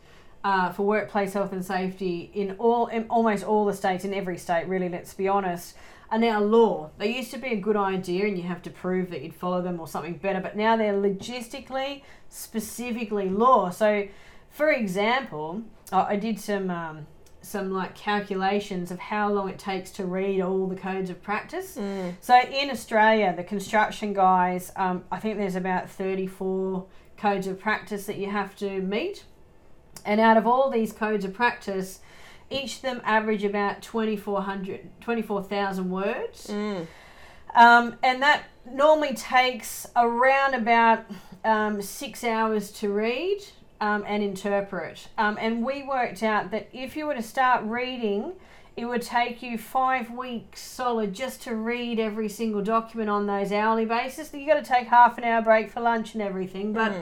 [0.45, 4.39] uh, for workplace health and safety in all in almost all the states, in every
[4.39, 5.77] state, really, let's be honest,
[6.11, 6.91] are now law.
[6.99, 9.63] They used to be a good idea, and you have to prove that you'd follow
[9.63, 13.71] them or something better, but now they're logistically, specifically law.
[13.71, 14.09] So,
[14.51, 16.71] for example, I did some.
[16.71, 17.07] Um,
[17.45, 21.77] some like calculations of how long it takes to read all the codes of practice.
[22.21, 28.07] So in Australia, the construction guys, um, I think there's about 34 codes of practice
[28.07, 29.25] that you have to meet.
[30.05, 32.01] And out of all these codes of practice,
[32.51, 36.51] each of them average about 2,400, 24,000 words.
[37.55, 41.05] Um, and that normally takes around about
[41.45, 43.43] um, six hours to read
[43.81, 45.09] um, and interpret.
[45.19, 48.33] Um, and we worked out that if you were to start reading,
[48.77, 53.53] it would take you five weeks solid just to read every single document on those
[53.53, 54.33] hourly basis.
[54.33, 56.93] You got to take half an hour break for lunch and everything, but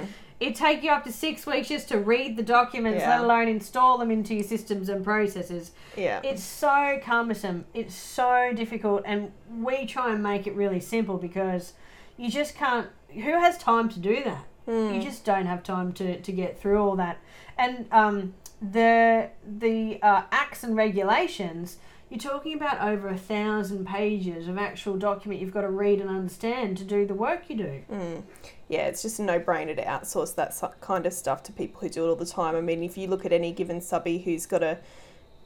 [0.40, 3.10] it'd take you up to six weeks just to read the documents, Yeah.
[3.10, 5.72] let alone install them into your systems and processes.
[5.96, 6.20] Yeah.
[6.24, 7.66] It's so cumbersome.
[7.74, 11.74] It's so difficult, and we try and make it really simple because
[12.16, 12.88] you just can't.
[13.12, 14.44] Who has time to do that?
[14.66, 17.18] You just don't have time to, to get through all that.
[17.58, 21.78] And um, the the uh, acts and regulations.
[22.10, 26.10] You're talking about over a thousand pages of actual document you've got to read and
[26.10, 27.82] understand to do the work you do.
[27.90, 28.22] Mm.
[28.68, 31.88] yeah, it's just a no brainer to outsource that kind of stuff to people who
[31.88, 32.56] do it all the time.
[32.56, 34.78] I mean, if you look at any given subby who's got a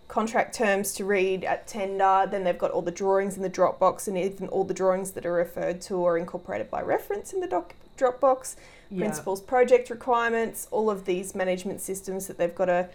[0.08, 4.08] contract terms to read at tender, then they've got all the drawings in the Dropbox,
[4.08, 7.46] and even all the drawings that are referred to or incorporated by reference in the
[7.46, 8.56] doc- Dropbox.
[8.90, 9.00] Yeah.
[9.00, 12.88] Principals, project requirements, all of these management systems that they've got to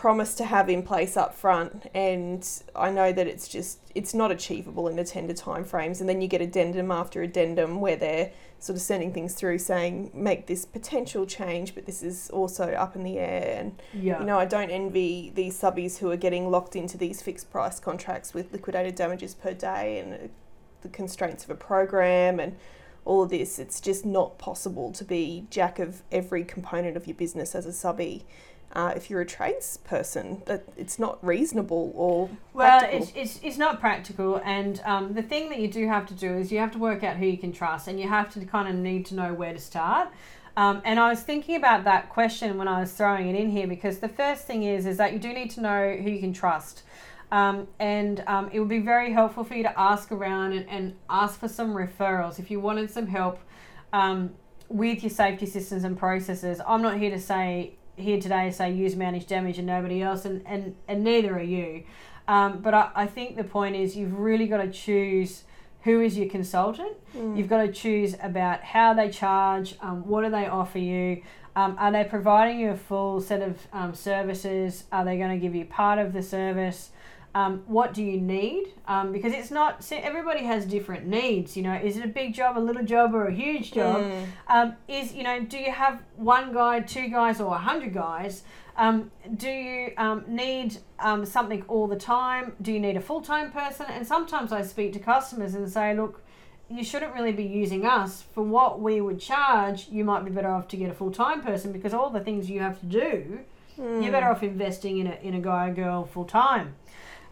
[0.00, 4.30] promise to have in place up front and I know that it's just it's not
[4.30, 8.76] achievable in the tender timeframes and then you get addendum after addendum where they're sort
[8.78, 13.02] of sending things through saying make this potential change but this is also up in
[13.02, 13.58] the air.
[13.58, 14.20] And Yeah.
[14.20, 17.78] you know I don't envy these subbies who are getting locked into these fixed price
[17.78, 20.16] contracts with liquidated damages per day and uh,
[20.80, 22.56] the constraints of a program and
[23.04, 23.58] all of this.
[23.58, 27.72] It's just not possible to be jack of every component of your business as a
[27.72, 28.24] subby
[28.72, 33.80] uh, if you're a tradesperson that it's not reasonable or Well, it's, it's, it's not
[33.80, 36.78] practical, and um, the thing that you do have to do is you have to
[36.78, 39.34] work out who you can trust, and you have to kind of need to know
[39.34, 40.08] where to start.
[40.56, 43.66] Um, and I was thinking about that question when I was throwing it in here
[43.66, 46.32] because the first thing is is that you do need to know who you can
[46.32, 46.82] trust.
[47.32, 50.96] Um, and um, it would be very helpful for you to ask around and, and
[51.08, 53.38] ask for some referrals if you wanted some help
[53.92, 54.30] um,
[54.68, 56.60] with your safety systems and processes.
[56.66, 60.24] I'm not here to say here today to say use Manage Damage and nobody else,
[60.24, 61.84] and, and, and neither are you.
[62.28, 65.44] Um, but I, I think the point is you've really got to choose
[65.82, 66.92] who is your consultant.
[67.36, 71.22] You've got to choose about how they charge, um, what do they offer you,
[71.56, 75.38] um, are they providing you a full set of um, services, are they going to
[75.38, 76.90] give you part of the service,
[77.34, 78.72] um, what do you need?
[78.88, 82.58] Um, because it's not, everybody has different needs, you know, is it a big job,
[82.58, 84.02] a little job, or a huge job?
[84.48, 88.42] Um, is, you know, do you have one guy, two guys, or a hundred guys?
[88.76, 92.54] Um, do you um, need um, something all the time?
[92.62, 93.86] Do you need a full time person?
[93.90, 96.22] And sometimes I speak to customers and say, look,
[96.70, 99.88] you shouldn't really be using us for what we would charge.
[99.90, 102.48] You might be better off to get a full time person because all the things
[102.48, 103.40] you have to do,
[103.76, 106.74] you're better off investing in a, in a guy or girl full time.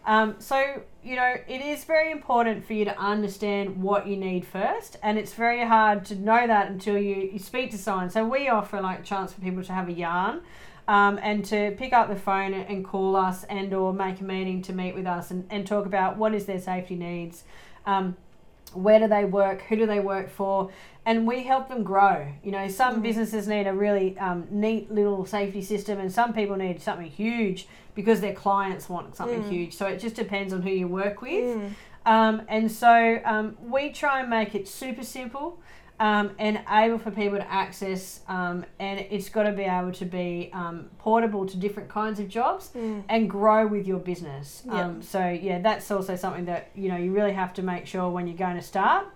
[0.05, 4.45] Um, so, you know, it is very important for you to understand what you need
[4.45, 8.09] first, and it's very hard to know that until you, you speak to someone.
[8.09, 10.41] So, we offer like a chance for people to have a yarn
[10.87, 14.61] um, and to pick up the phone and call us and or make a meeting
[14.63, 17.43] to meet with us and, and talk about what is their safety needs.
[17.85, 18.17] Um,
[18.73, 19.61] where do they work?
[19.63, 20.71] Who do they work for?
[21.05, 22.27] And we help them grow.
[22.43, 26.55] You know, some businesses need a really um, neat little safety system, and some people
[26.55, 27.67] need something huge
[27.99, 29.71] because their clients want something huge.
[29.79, 31.43] So it just depends on who you work with.
[32.05, 35.47] Um, and so um, we try and make it super simple
[35.99, 40.05] um, and able for people to access, um, and it's got to be able to
[40.05, 42.71] be um, portable to different kinds of jobs
[43.09, 44.63] and grow with your business.
[44.69, 48.09] Um, so yeah, that's also something that you know you really have to make sure
[48.09, 49.07] when you're going to start.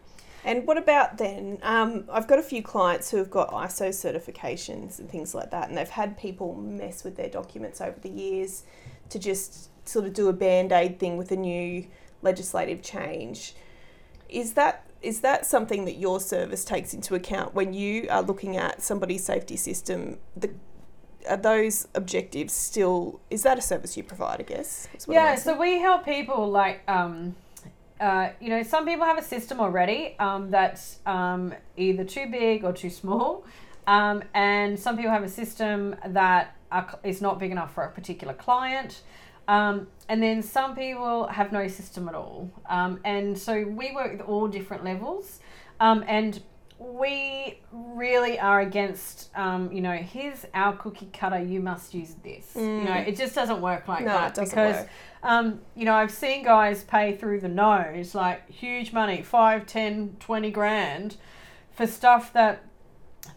[0.46, 1.58] And what about then?
[1.62, 5.70] Um, I've got a few clients who have got ISO certifications and things like that,
[5.70, 8.64] and they've had people mess with their documents over the years
[9.10, 11.86] to just sort of do a band aid thing with a new
[12.22, 13.54] legislative change.
[14.30, 18.56] Is that is that something that your service takes into account when you are looking
[18.56, 20.18] at somebody's safety system?
[20.36, 20.52] The
[21.30, 23.22] are those objectives still?
[23.30, 24.40] Is that a service you provide?
[24.40, 24.88] I guess.
[25.08, 27.36] Yeah, so we help people like, um,
[28.00, 32.64] uh, you know, some people have a system already um, that's um, either too big
[32.64, 33.46] or too small,
[33.88, 37.92] um, and some people have a system that are, is not big enough for a
[37.92, 39.02] particular client.
[39.48, 42.50] Um, and then some people have no system at all.
[42.70, 45.40] Um, and so we work with all different levels.
[45.80, 46.42] Um, and
[46.84, 52.52] we really are against, um, you know, here's our cookie cutter, you must use this.
[52.56, 54.90] You know, it just doesn't work like No, that it doesn't because, work.
[55.24, 60.18] um, you know, I've seen guys pay through the nose, like huge money, 5, 10,
[60.20, 61.16] 20 grand
[61.72, 62.64] for stuff that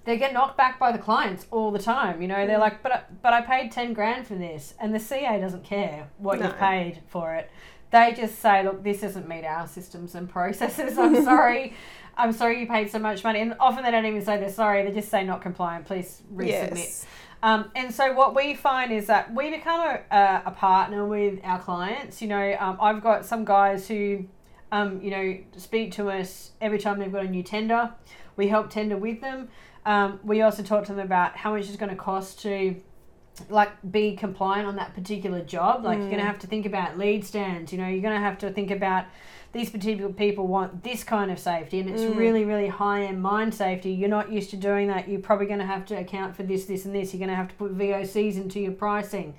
[0.05, 2.21] they get knocked back by the clients all the time.
[2.21, 2.47] You know, Mm.
[2.49, 5.63] they're like, but I- but I paid ten grand for this, and the CA doesn't
[5.65, 6.47] care what No.
[6.47, 7.51] you've paid for it.
[7.93, 10.99] They just say, look, this doesn't meet our systems and processes.
[10.99, 11.75] I'm sorry.
[12.17, 13.41] I'm sorry you paid so much money.
[13.41, 14.85] And often they don't even say they're sorry.
[14.85, 15.87] They just say not compliant.
[15.87, 16.77] Please resubmit.
[16.77, 17.07] Yes.
[17.43, 21.39] Um, and so what we find is that we become a, a, a partner with
[21.45, 22.23] our clients.
[22.23, 24.25] You know, um, I've got some guys who,
[24.73, 27.93] um, you know, speak to us every time they've got a new tender.
[28.37, 29.49] We help tender with them.
[29.85, 32.77] Um, we also talk to them about how much it's going to cost to
[33.51, 35.85] like be compliant on that particular job.
[35.85, 37.71] Like you're going to have to think about lead stands.
[37.71, 39.05] You know, you're going to have to think about
[39.53, 43.53] these particular people want this kind of safety, and it's really, really high end mine
[43.53, 43.91] safety.
[43.91, 45.09] You're not used to doing that.
[45.09, 47.15] You're probably going to have to account for this, this, and this.
[47.15, 49.35] You're going to have to put VOCs into your pricing.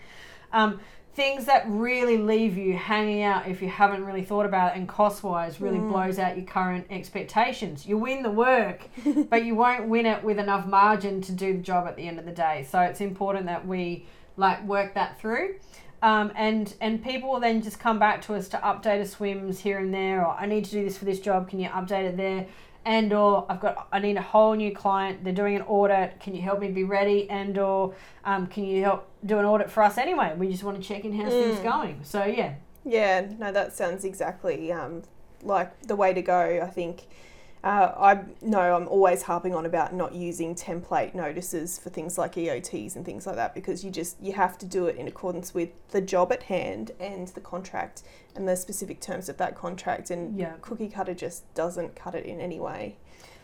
[0.52, 0.80] Um,
[1.18, 4.88] things that really leave you hanging out if you haven't really thought about it and
[4.88, 7.88] cost wise really blows out your current expectations.
[7.88, 8.88] You win the work,
[9.30, 12.20] but you won't win it with enough margin to do the job at the end
[12.20, 12.68] of the day.
[12.70, 14.06] So it's important that we
[14.38, 15.56] like work that through.
[16.02, 19.60] Um, and and people will then just come back to us to update a SWMS
[19.60, 21.50] here and there, or I need to do this for this job.
[21.50, 22.46] Can you update it there?
[22.86, 25.24] And or I've got I need a whole new client.
[25.24, 26.20] They're doing an audit.
[26.20, 27.30] Can you help me be ready?
[27.30, 30.36] And or um, can you help do an audit for us anyway?
[30.38, 32.00] We just want to check in how's things going.
[32.04, 35.02] So yeah, Yeah, no, that sounds exactly um,
[35.42, 36.62] like the way to go.
[36.64, 37.08] I think.
[37.64, 42.36] Uh, I know I'm always harping on about not using template notices for things like
[42.36, 45.54] EOTs and things like that because you just you have to do it in accordance
[45.54, 48.04] with the job at hand and the contract
[48.36, 50.12] and the specific terms of that contract.
[50.12, 50.54] And Yeah.
[50.62, 52.96] cookie cutter just doesn't cut it in any way.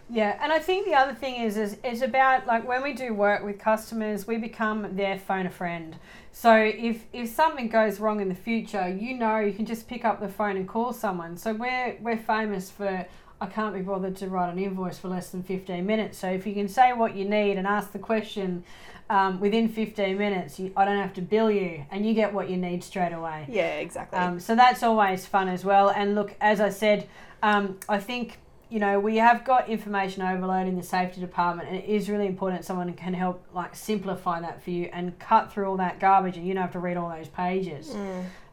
[0.09, 3.13] Yeah, and I think the other thing is is it's about like when we do
[3.13, 5.95] work with customers, we become their phone a friend.
[6.31, 10.03] So if if something goes wrong in the future, you know you can just pick
[10.05, 11.37] up the phone and call someone.
[11.37, 13.07] So we're we're famous for
[13.43, 16.17] I can't be bothered to write an invoice for less than 15 minutes.
[16.17, 18.63] So if you can say what you need and ask the question
[19.09, 22.49] um, within 15 minutes, you, I don't have to bill you and you get what
[22.49, 23.45] you need straight away.
[23.49, 24.17] Yeah, exactly.
[24.17, 25.89] Um, so that's always fun as well.
[25.89, 27.09] And look, as I said,
[27.41, 28.37] um, I think
[28.69, 32.25] you know we have got information overload in the safety department, and it is really
[32.25, 36.37] important someone can help like simplify that for you and cut through all that garbage,
[36.37, 37.93] and you don't have to read all those pages.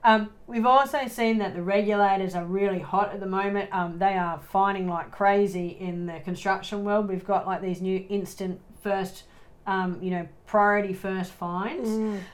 [0.02, 3.72] Um, we've also seen that the regulators are really hot at the moment.
[3.72, 7.08] Um, they are fining like crazy in the construction world.
[7.08, 9.24] We've got like these new instant first,
[9.66, 11.88] um, you know, priority first fines.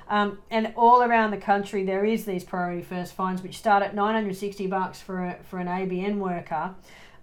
[0.09, 3.95] Um, and all around the country, there is these priority first fines, which start at
[3.95, 6.75] 960 bucks for, a, for an ABN worker,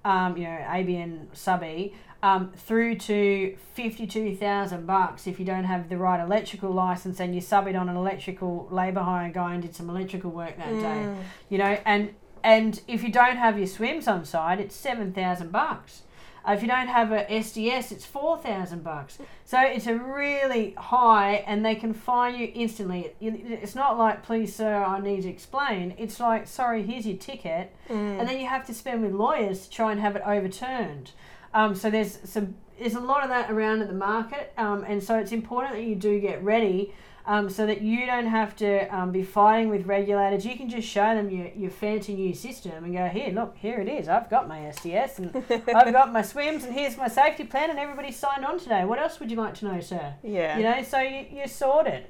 [0.05, 5.97] um, you know, ABN subby, um, through to 52,000 bucks if you don't have the
[5.97, 9.75] right electrical license and you sub it on an electrical labour hire guy and did
[9.75, 11.15] some electrical work that day,
[11.49, 16.01] you know, and and if you don't have your SWMS on site, it's 7,000 bucks.
[16.45, 19.17] Uh, if you don't have a SDS, it's four thousand bucks.
[19.45, 23.13] So it's a really high, and they can fine you instantly.
[23.21, 25.93] It's not like, please, sir, I need to explain.
[25.97, 27.73] It's like, sorry, here's your ticket,
[28.19, 31.11] and then you have to spend with lawyers to try and have it overturned.
[31.53, 35.01] Um, so there's some there's a lot of that around at the market, um, and
[35.01, 36.93] so it's important that you do get ready.
[37.26, 40.45] Um, so that you don't have to um, be fighting with regulators.
[40.45, 43.80] You can just show them your, your fancy new system and go, here, look, here
[43.80, 44.09] it is.
[44.09, 45.36] I've got my SDS and
[45.74, 48.84] I've got my SWMS and here's my safety plan and everybody signed on today.
[48.84, 50.15] What else would you like to know, sir?
[50.21, 50.57] Yeah.
[50.57, 52.07] You know, so you, you're sorted.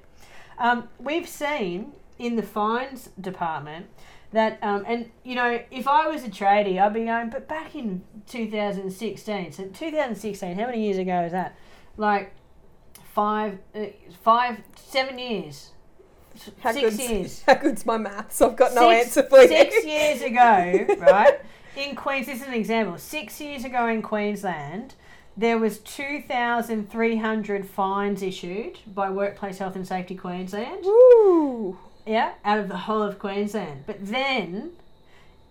[0.58, 3.88] Um, we've seen in the fines department
[4.32, 7.76] that, um, and you know, if I was a tradie, I'd be going, but back
[7.76, 11.56] in 2016, so 2016, how many years ago is that?
[11.98, 12.34] Like
[13.14, 13.86] five, uh,
[14.24, 15.70] five, seven years.
[16.62, 17.44] How six good's, years.
[17.48, 18.42] How good's my maths?
[18.42, 19.48] I've got no Six- answer for you.
[19.48, 21.40] Six years ago, right?
[21.76, 22.98] In Queens, this is an example.
[22.98, 24.96] Six years ago in Queensland,
[25.38, 30.84] there was two thousand three hundred fines issued by Workplace Health and Safety Queensland.
[30.84, 31.78] Woo!
[32.06, 33.84] Yeah, out of the whole of Queensland.
[33.86, 34.72] But then,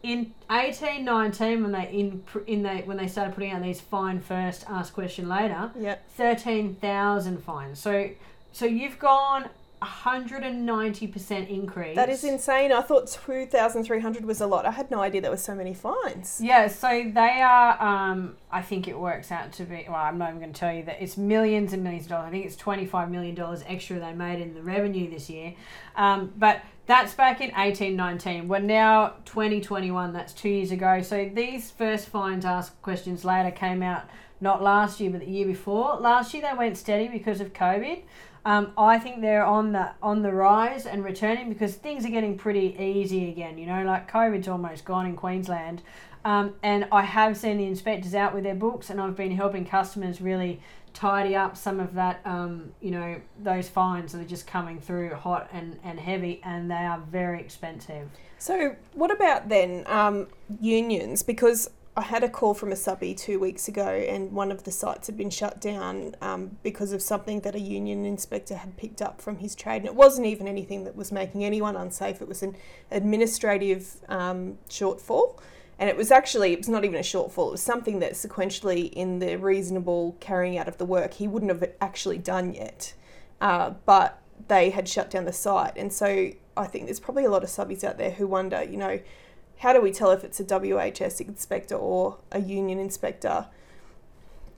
[0.03, 4.21] in eighteen nineteen, when they in in they when they started putting out these fine
[4.21, 6.11] first, ask question later, Yep.
[6.11, 7.79] thirteen thousand fines.
[7.79, 8.11] So,
[8.53, 9.49] so you've gone
[9.81, 11.97] hundred and ninety percent increase.
[11.97, 12.71] That is insane.
[12.71, 14.65] I thought 2,300 was a lot.
[14.65, 16.41] I had no idea there were so many fines.
[16.41, 17.83] Yeah, so they are.
[17.83, 19.85] Um, I think it works out to be.
[19.89, 22.29] Well, I'm not even going to tell you that it's millions and millions of dollars.
[22.29, 25.55] I think it's 25 million dollars extra they made in the revenue this year.
[25.97, 26.61] Um, but
[26.93, 28.49] that's back in 1819.
[28.49, 30.13] We're now 2021.
[30.13, 31.01] That's two years ago.
[31.01, 34.05] So these first fines asked questions later came out
[34.43, 35.97] not last year but the year before.
[35.97, 38.03] Last year they went steady because of COVID.
[38.45, 42.37] Um, I think they're on the on the rise and returning because things are getting
[42.37, 43.57] pretty easy again.
[43.57, 45.81] You know, like COVID's almost gone in Queensland,
[46.27, 49.65] um, and I have seen the inspectors out with their books, and I've been helping
[49.65, 50.61] customers really
[50.95, 52.21] tidy up some of that.
[52.25, 56.71] Um, you know, those fines that are just coming through hot and and heavy, and
[56.71, 58.09] they are very expensive.
[58.39, 60.29] So, what about then um,
[60.61, 61.23] unions?
[61.23, 64.71] Because I had a call from a subby two weeks ago, and one of the
[64.71, 69.03] sites had been shut down um, because of something that a union inspector had picked
[69.03, 69.79] up from his trade.
[69.79, 72.57] And it wasn't even anything that was making anyone unsafe, it was an
[72.91, 75.39] administrative um, shortfall.
[75.83, 78.93] And it was actually, it was not even a shortfall, it was something that sequentially,
[78.93, 82.95] in the reasonable carrying out of the work, he wouldn't have actually done yet.
[83.41, 85.77] Uh, but they had shut down the site.
[85.77, 88.77] And so I think there's probably a lot of subbies out there who wonder, you
[88.77, 89.01] know,
[89.59, 93.49] how do we tell if it's a WHS inspector or a union inspector?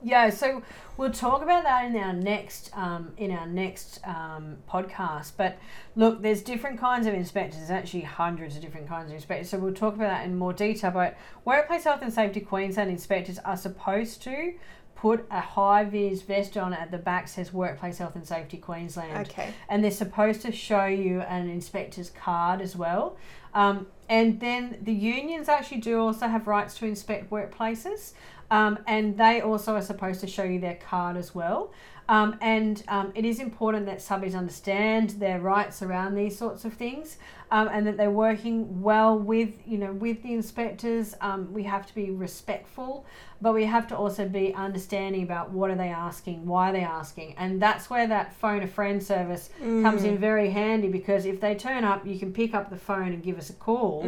[0.05, 0.61] Yeah, so
[0.97, 5.31] we'll talk about that in our next um, in our next um, podcast.
[5.35, 5.57] But
[5.95, 7.57] look, there's different kinds of inspectors.
[7.57, 9.49] There's actually hundreds of different kinds of inspectors.
[9.49, 10.91] So we'll talk about that in more detail.
[10.91, 14.53] But Workplace Health and Safety Queensland inspectors are supposed to
[14.95, 19.27] put a high vis vest on at the back says Workplace Health and Safety Queensland
[19.27, 19.53] Okay.
[19.69, 23.17] and they're supposed to show you an inspector's card as well.
[23.53, 28.13] Um, and then the unions actually do also have rights to inspect workplaces,
[28.51, 31.71] um, and they also are supposed to show you their card as well.
[32.07, 36.73] Um, and um, it is important that subbies understand their rights around these sorts of
[36.73, 37.17] things,
[37.49, 41.15] um, and that they're working well with you know with the inspectors.
[41.21, 43.07] Um, we have to be respectful,
[43.41, 46.83] but we have to also be understanding about what are they asking, why are they
[46.83, 51.41] asking, and that's where that phone a friend service comes in very handy because if
[51.41, 54.03] they turn up, you can pick up the phone and give us a call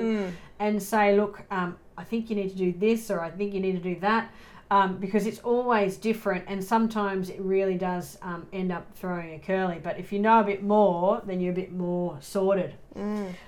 [0.60, 3.60] and say, look, um, I think you need to do this or I think you
[3.60, 4.32] need to do that.
[4.70, 9.40] Um, because it's always different, and sometimes it really does um, end up throwing a
[9.40, 9.80] curly.
[9.82, 12.74] But if you know a bit more, then you're a bit more sorted.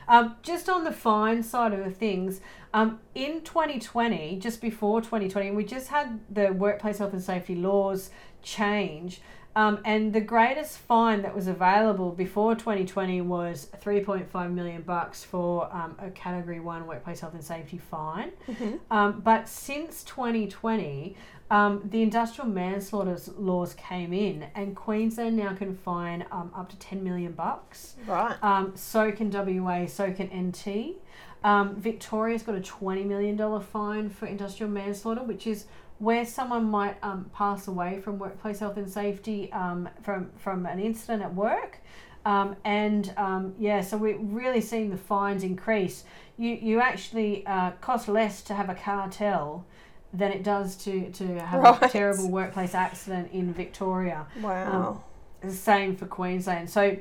[0.07, 2.39] Um, just on the fine side of things,
[2.73, 8.11] um, in 2020, just before 2020, we just had the workplace health and safety laws
[8.41, 9.19] change.
[9.59, 15.67] Um, and the greatest fine that was available before 2020 was 3.5 million bucks for
[15.75, 18.31] um, a Category One workplace health and safety fine.
[18.89, 21.17] Um, but since 2020,
[21.51, 26.79] um, the industrial manslaughter laws came in, and Queensland now can fine um, up to
[26.79, 27.95] 10 million bucks.
[28.07, 28.41] Right.
[28.41, 30.95] Um, so can WA, so can NT.
[31.43, 35.65] Um, Victoria's got a $20 million fine for industrial manslaughter, which is
[35.99, 40.79] where someone might um, pass away from workplace health and safety um, from, from an
[40.79, 41.77] incident at work.
[42.25, 46.03] Um, and um, yeah, so we're really seeing the fines increase.
[46.37, 49.65] You, you actually uh, cost less to have a cartel
[50.13, 54.25] than it does to, to have a terrible workplace accident in Victoria.
[54.41, 55.03] Wow.
[55.41, 56.69] The same for Queensland.
[56.69, 56.97] So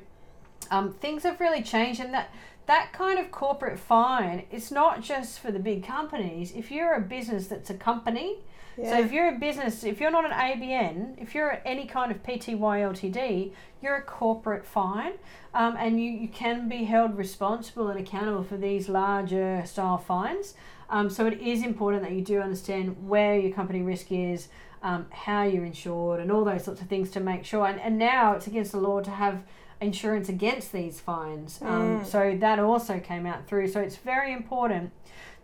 [0.70, 2.30] um, things have really changed, and that
[2.66, 6.52] that kind of corporate fine it's not just for the big companies.
[6.54, 8.36] If you're a business that's a company,
[8.84, 12.22] so if you're a business, if you're not an ABN, if you're any kind of
[12.22, 13.52] PTY Ltd,
[13.82, 15.12] you're a corporate fine,
[15.54, 20.54] um, and you, you can be held responsible and accountable for these larger style fines.
[20.90, 24.48] Um, so it is important that you do understand where your company risk is,
[24.82, 27.66] um, how you're insured, and all those sorts of things to make sure.
[27.66, 29.42] And, and now it's against the law to have
[29.80, 31.60] insurance against these fines.
[31.62, 33.68] Um, So that also came out through.
[33.68, 34.92] So it's very important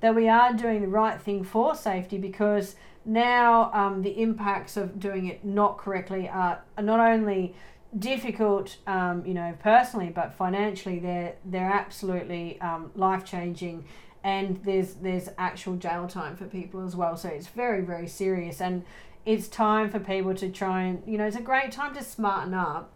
[0.00, 4.98] that we are doing the right thing for safety because now um, the impacts of
[4.98, 7.54] doing it not correctly are, not only
[7.98, 13.84] difficult, um, you know, personally, but financially, they're they're absolutely um, life changing,
[14.22, 17.16] and there's there's actual jail time for people as well.
[17.16, 18.84] So it's very very serious, and
[19.24, 22.54] it's time for people to try and you know it's a great time to smarten
[22.54, 22.92] up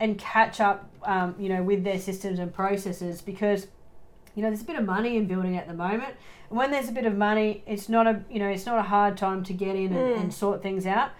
[0.00, 3.66] and catch up, um, you know, with their systems and processes because
[4.34, 6.14] you know there's a bit of money in building at the moment.
[6.48, 8.82] And when there's a bit of money it's not a you know it's not a
[8.82, 11.10] hard time to get in and, and sort things out.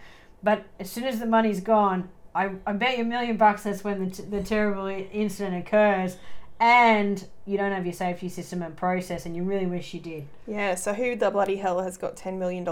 [0.42, 3.84] But as soon as the money's gone i, I bet you a million bucks that's
[3.84, 6.16] when the, t- the terrible incident occurs.
[6.62, 10.26] And you don't have your safety system and process and you really wish you did.
[10.46, 12.68] Yeah, so who the bloody hell has got $10 million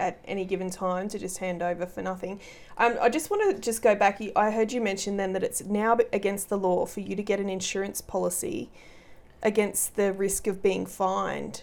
[0.00, 2.40] at any given time to just hand over for nothing?
[2.78, 4.22] Um, I just want to just go back.
[4.34, 7.38] I heard you mention then that it's now against the law for you to get
[7.38, 8.70] an insurance policy
[9.42, 11.62] against the risk of being fined.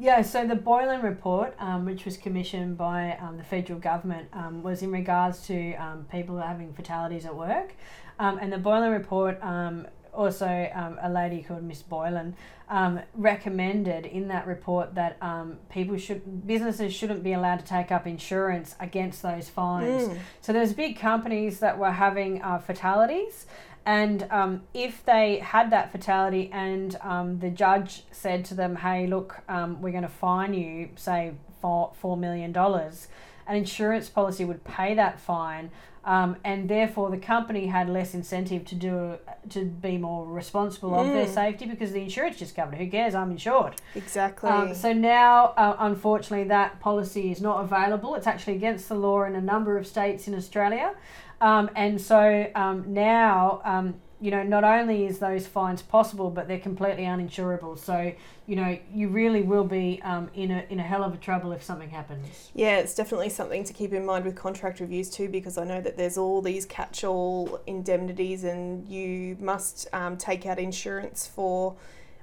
[0.00, 4.62] Yeah, so the Boland report, um, which was commissioned by um, the federal government, um,
[4.62, 7.74] was in regards to um, people having fatalities at work.
[8.20, 12.34] Um, and the Boland report, um, also um, a lady called Miss Boland,
[12.68, 17.90] um, recommended in that report that um, people should, businesses shouldn't be allowed to take
[17.90, 20.08] up insurance against those fines.
[20.40, 23.46] So there's big companies that were having uh, fatalities.
[23.88, 29.06] And um, if they had that fatality and um, the judge said to them, hey,
[29.06, 31.32] look, um, we're going to fine you, say,
[31.62, 35.70] for $4 million, an insurance policy would pay that fine.
[36.04, 39.18] Um, and therefore, the company had less incentive to do
[39.50, 42.78] to be more responsible of their safety because the insurance just covered it.
[42.78, 43.14] Who cares?
[43.14, 43.76] I'm insured.
[43.94, 44.48] Exactly.
[44.48, 48.14] Um, so now, uh, unfortunately, that policy is not available.
[48.14, 50.94] It's actually against the law in a number of states in Australia.
[51.40, 56.48] Um, and so um, now, um, you know, not only is those fines possible, but
[56.48, 57.78] they're completely uninsurable.
[57.78, 58.12] So,
[58.48, 61.52] you know, you really will be um, in, a, in a hell of a trouble
[61.52, 62.50] if something happens.
[62.52, 65.80] Yeah, it's definitely something to keep in mind with contract reviews too, because I know
[65.80, 71.76] that there's all these catch-all indemnities, and you must um, take out insurance for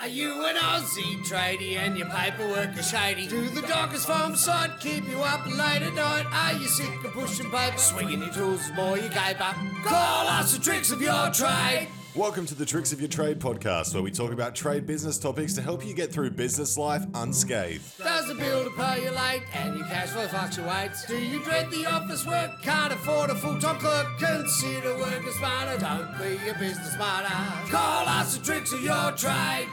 [0.00, 3.26] Are you an Aussie tradie and your paperwork is shady?
[3.26, 6.24] Do the dockers farm side keep you up late at night?
[6.30, 9.52] Are you sick of pushing paper, swinging your tools, more you caper?
[9.82, 11.88] Call us the tricks of your trade.
[12.16, 15.52] Welcome to the Tricks of Your Trade podcast, where we talk about trade business topics
[15.54, 17.98] to help you get through business life unscathed.
[17.98, 21.04] Does the bill to pay you late and your cash flow fluctuates?
[21.06, 22.62] Do you dread the office work?
[22.62, 24.06] Can't afford a full-time clerk?
[24.18, 25.78] Consider working smarter.
[25.78, 27.70] Don't be a business martyr.
[27.70, 29.68] Call us the tricks of your trade.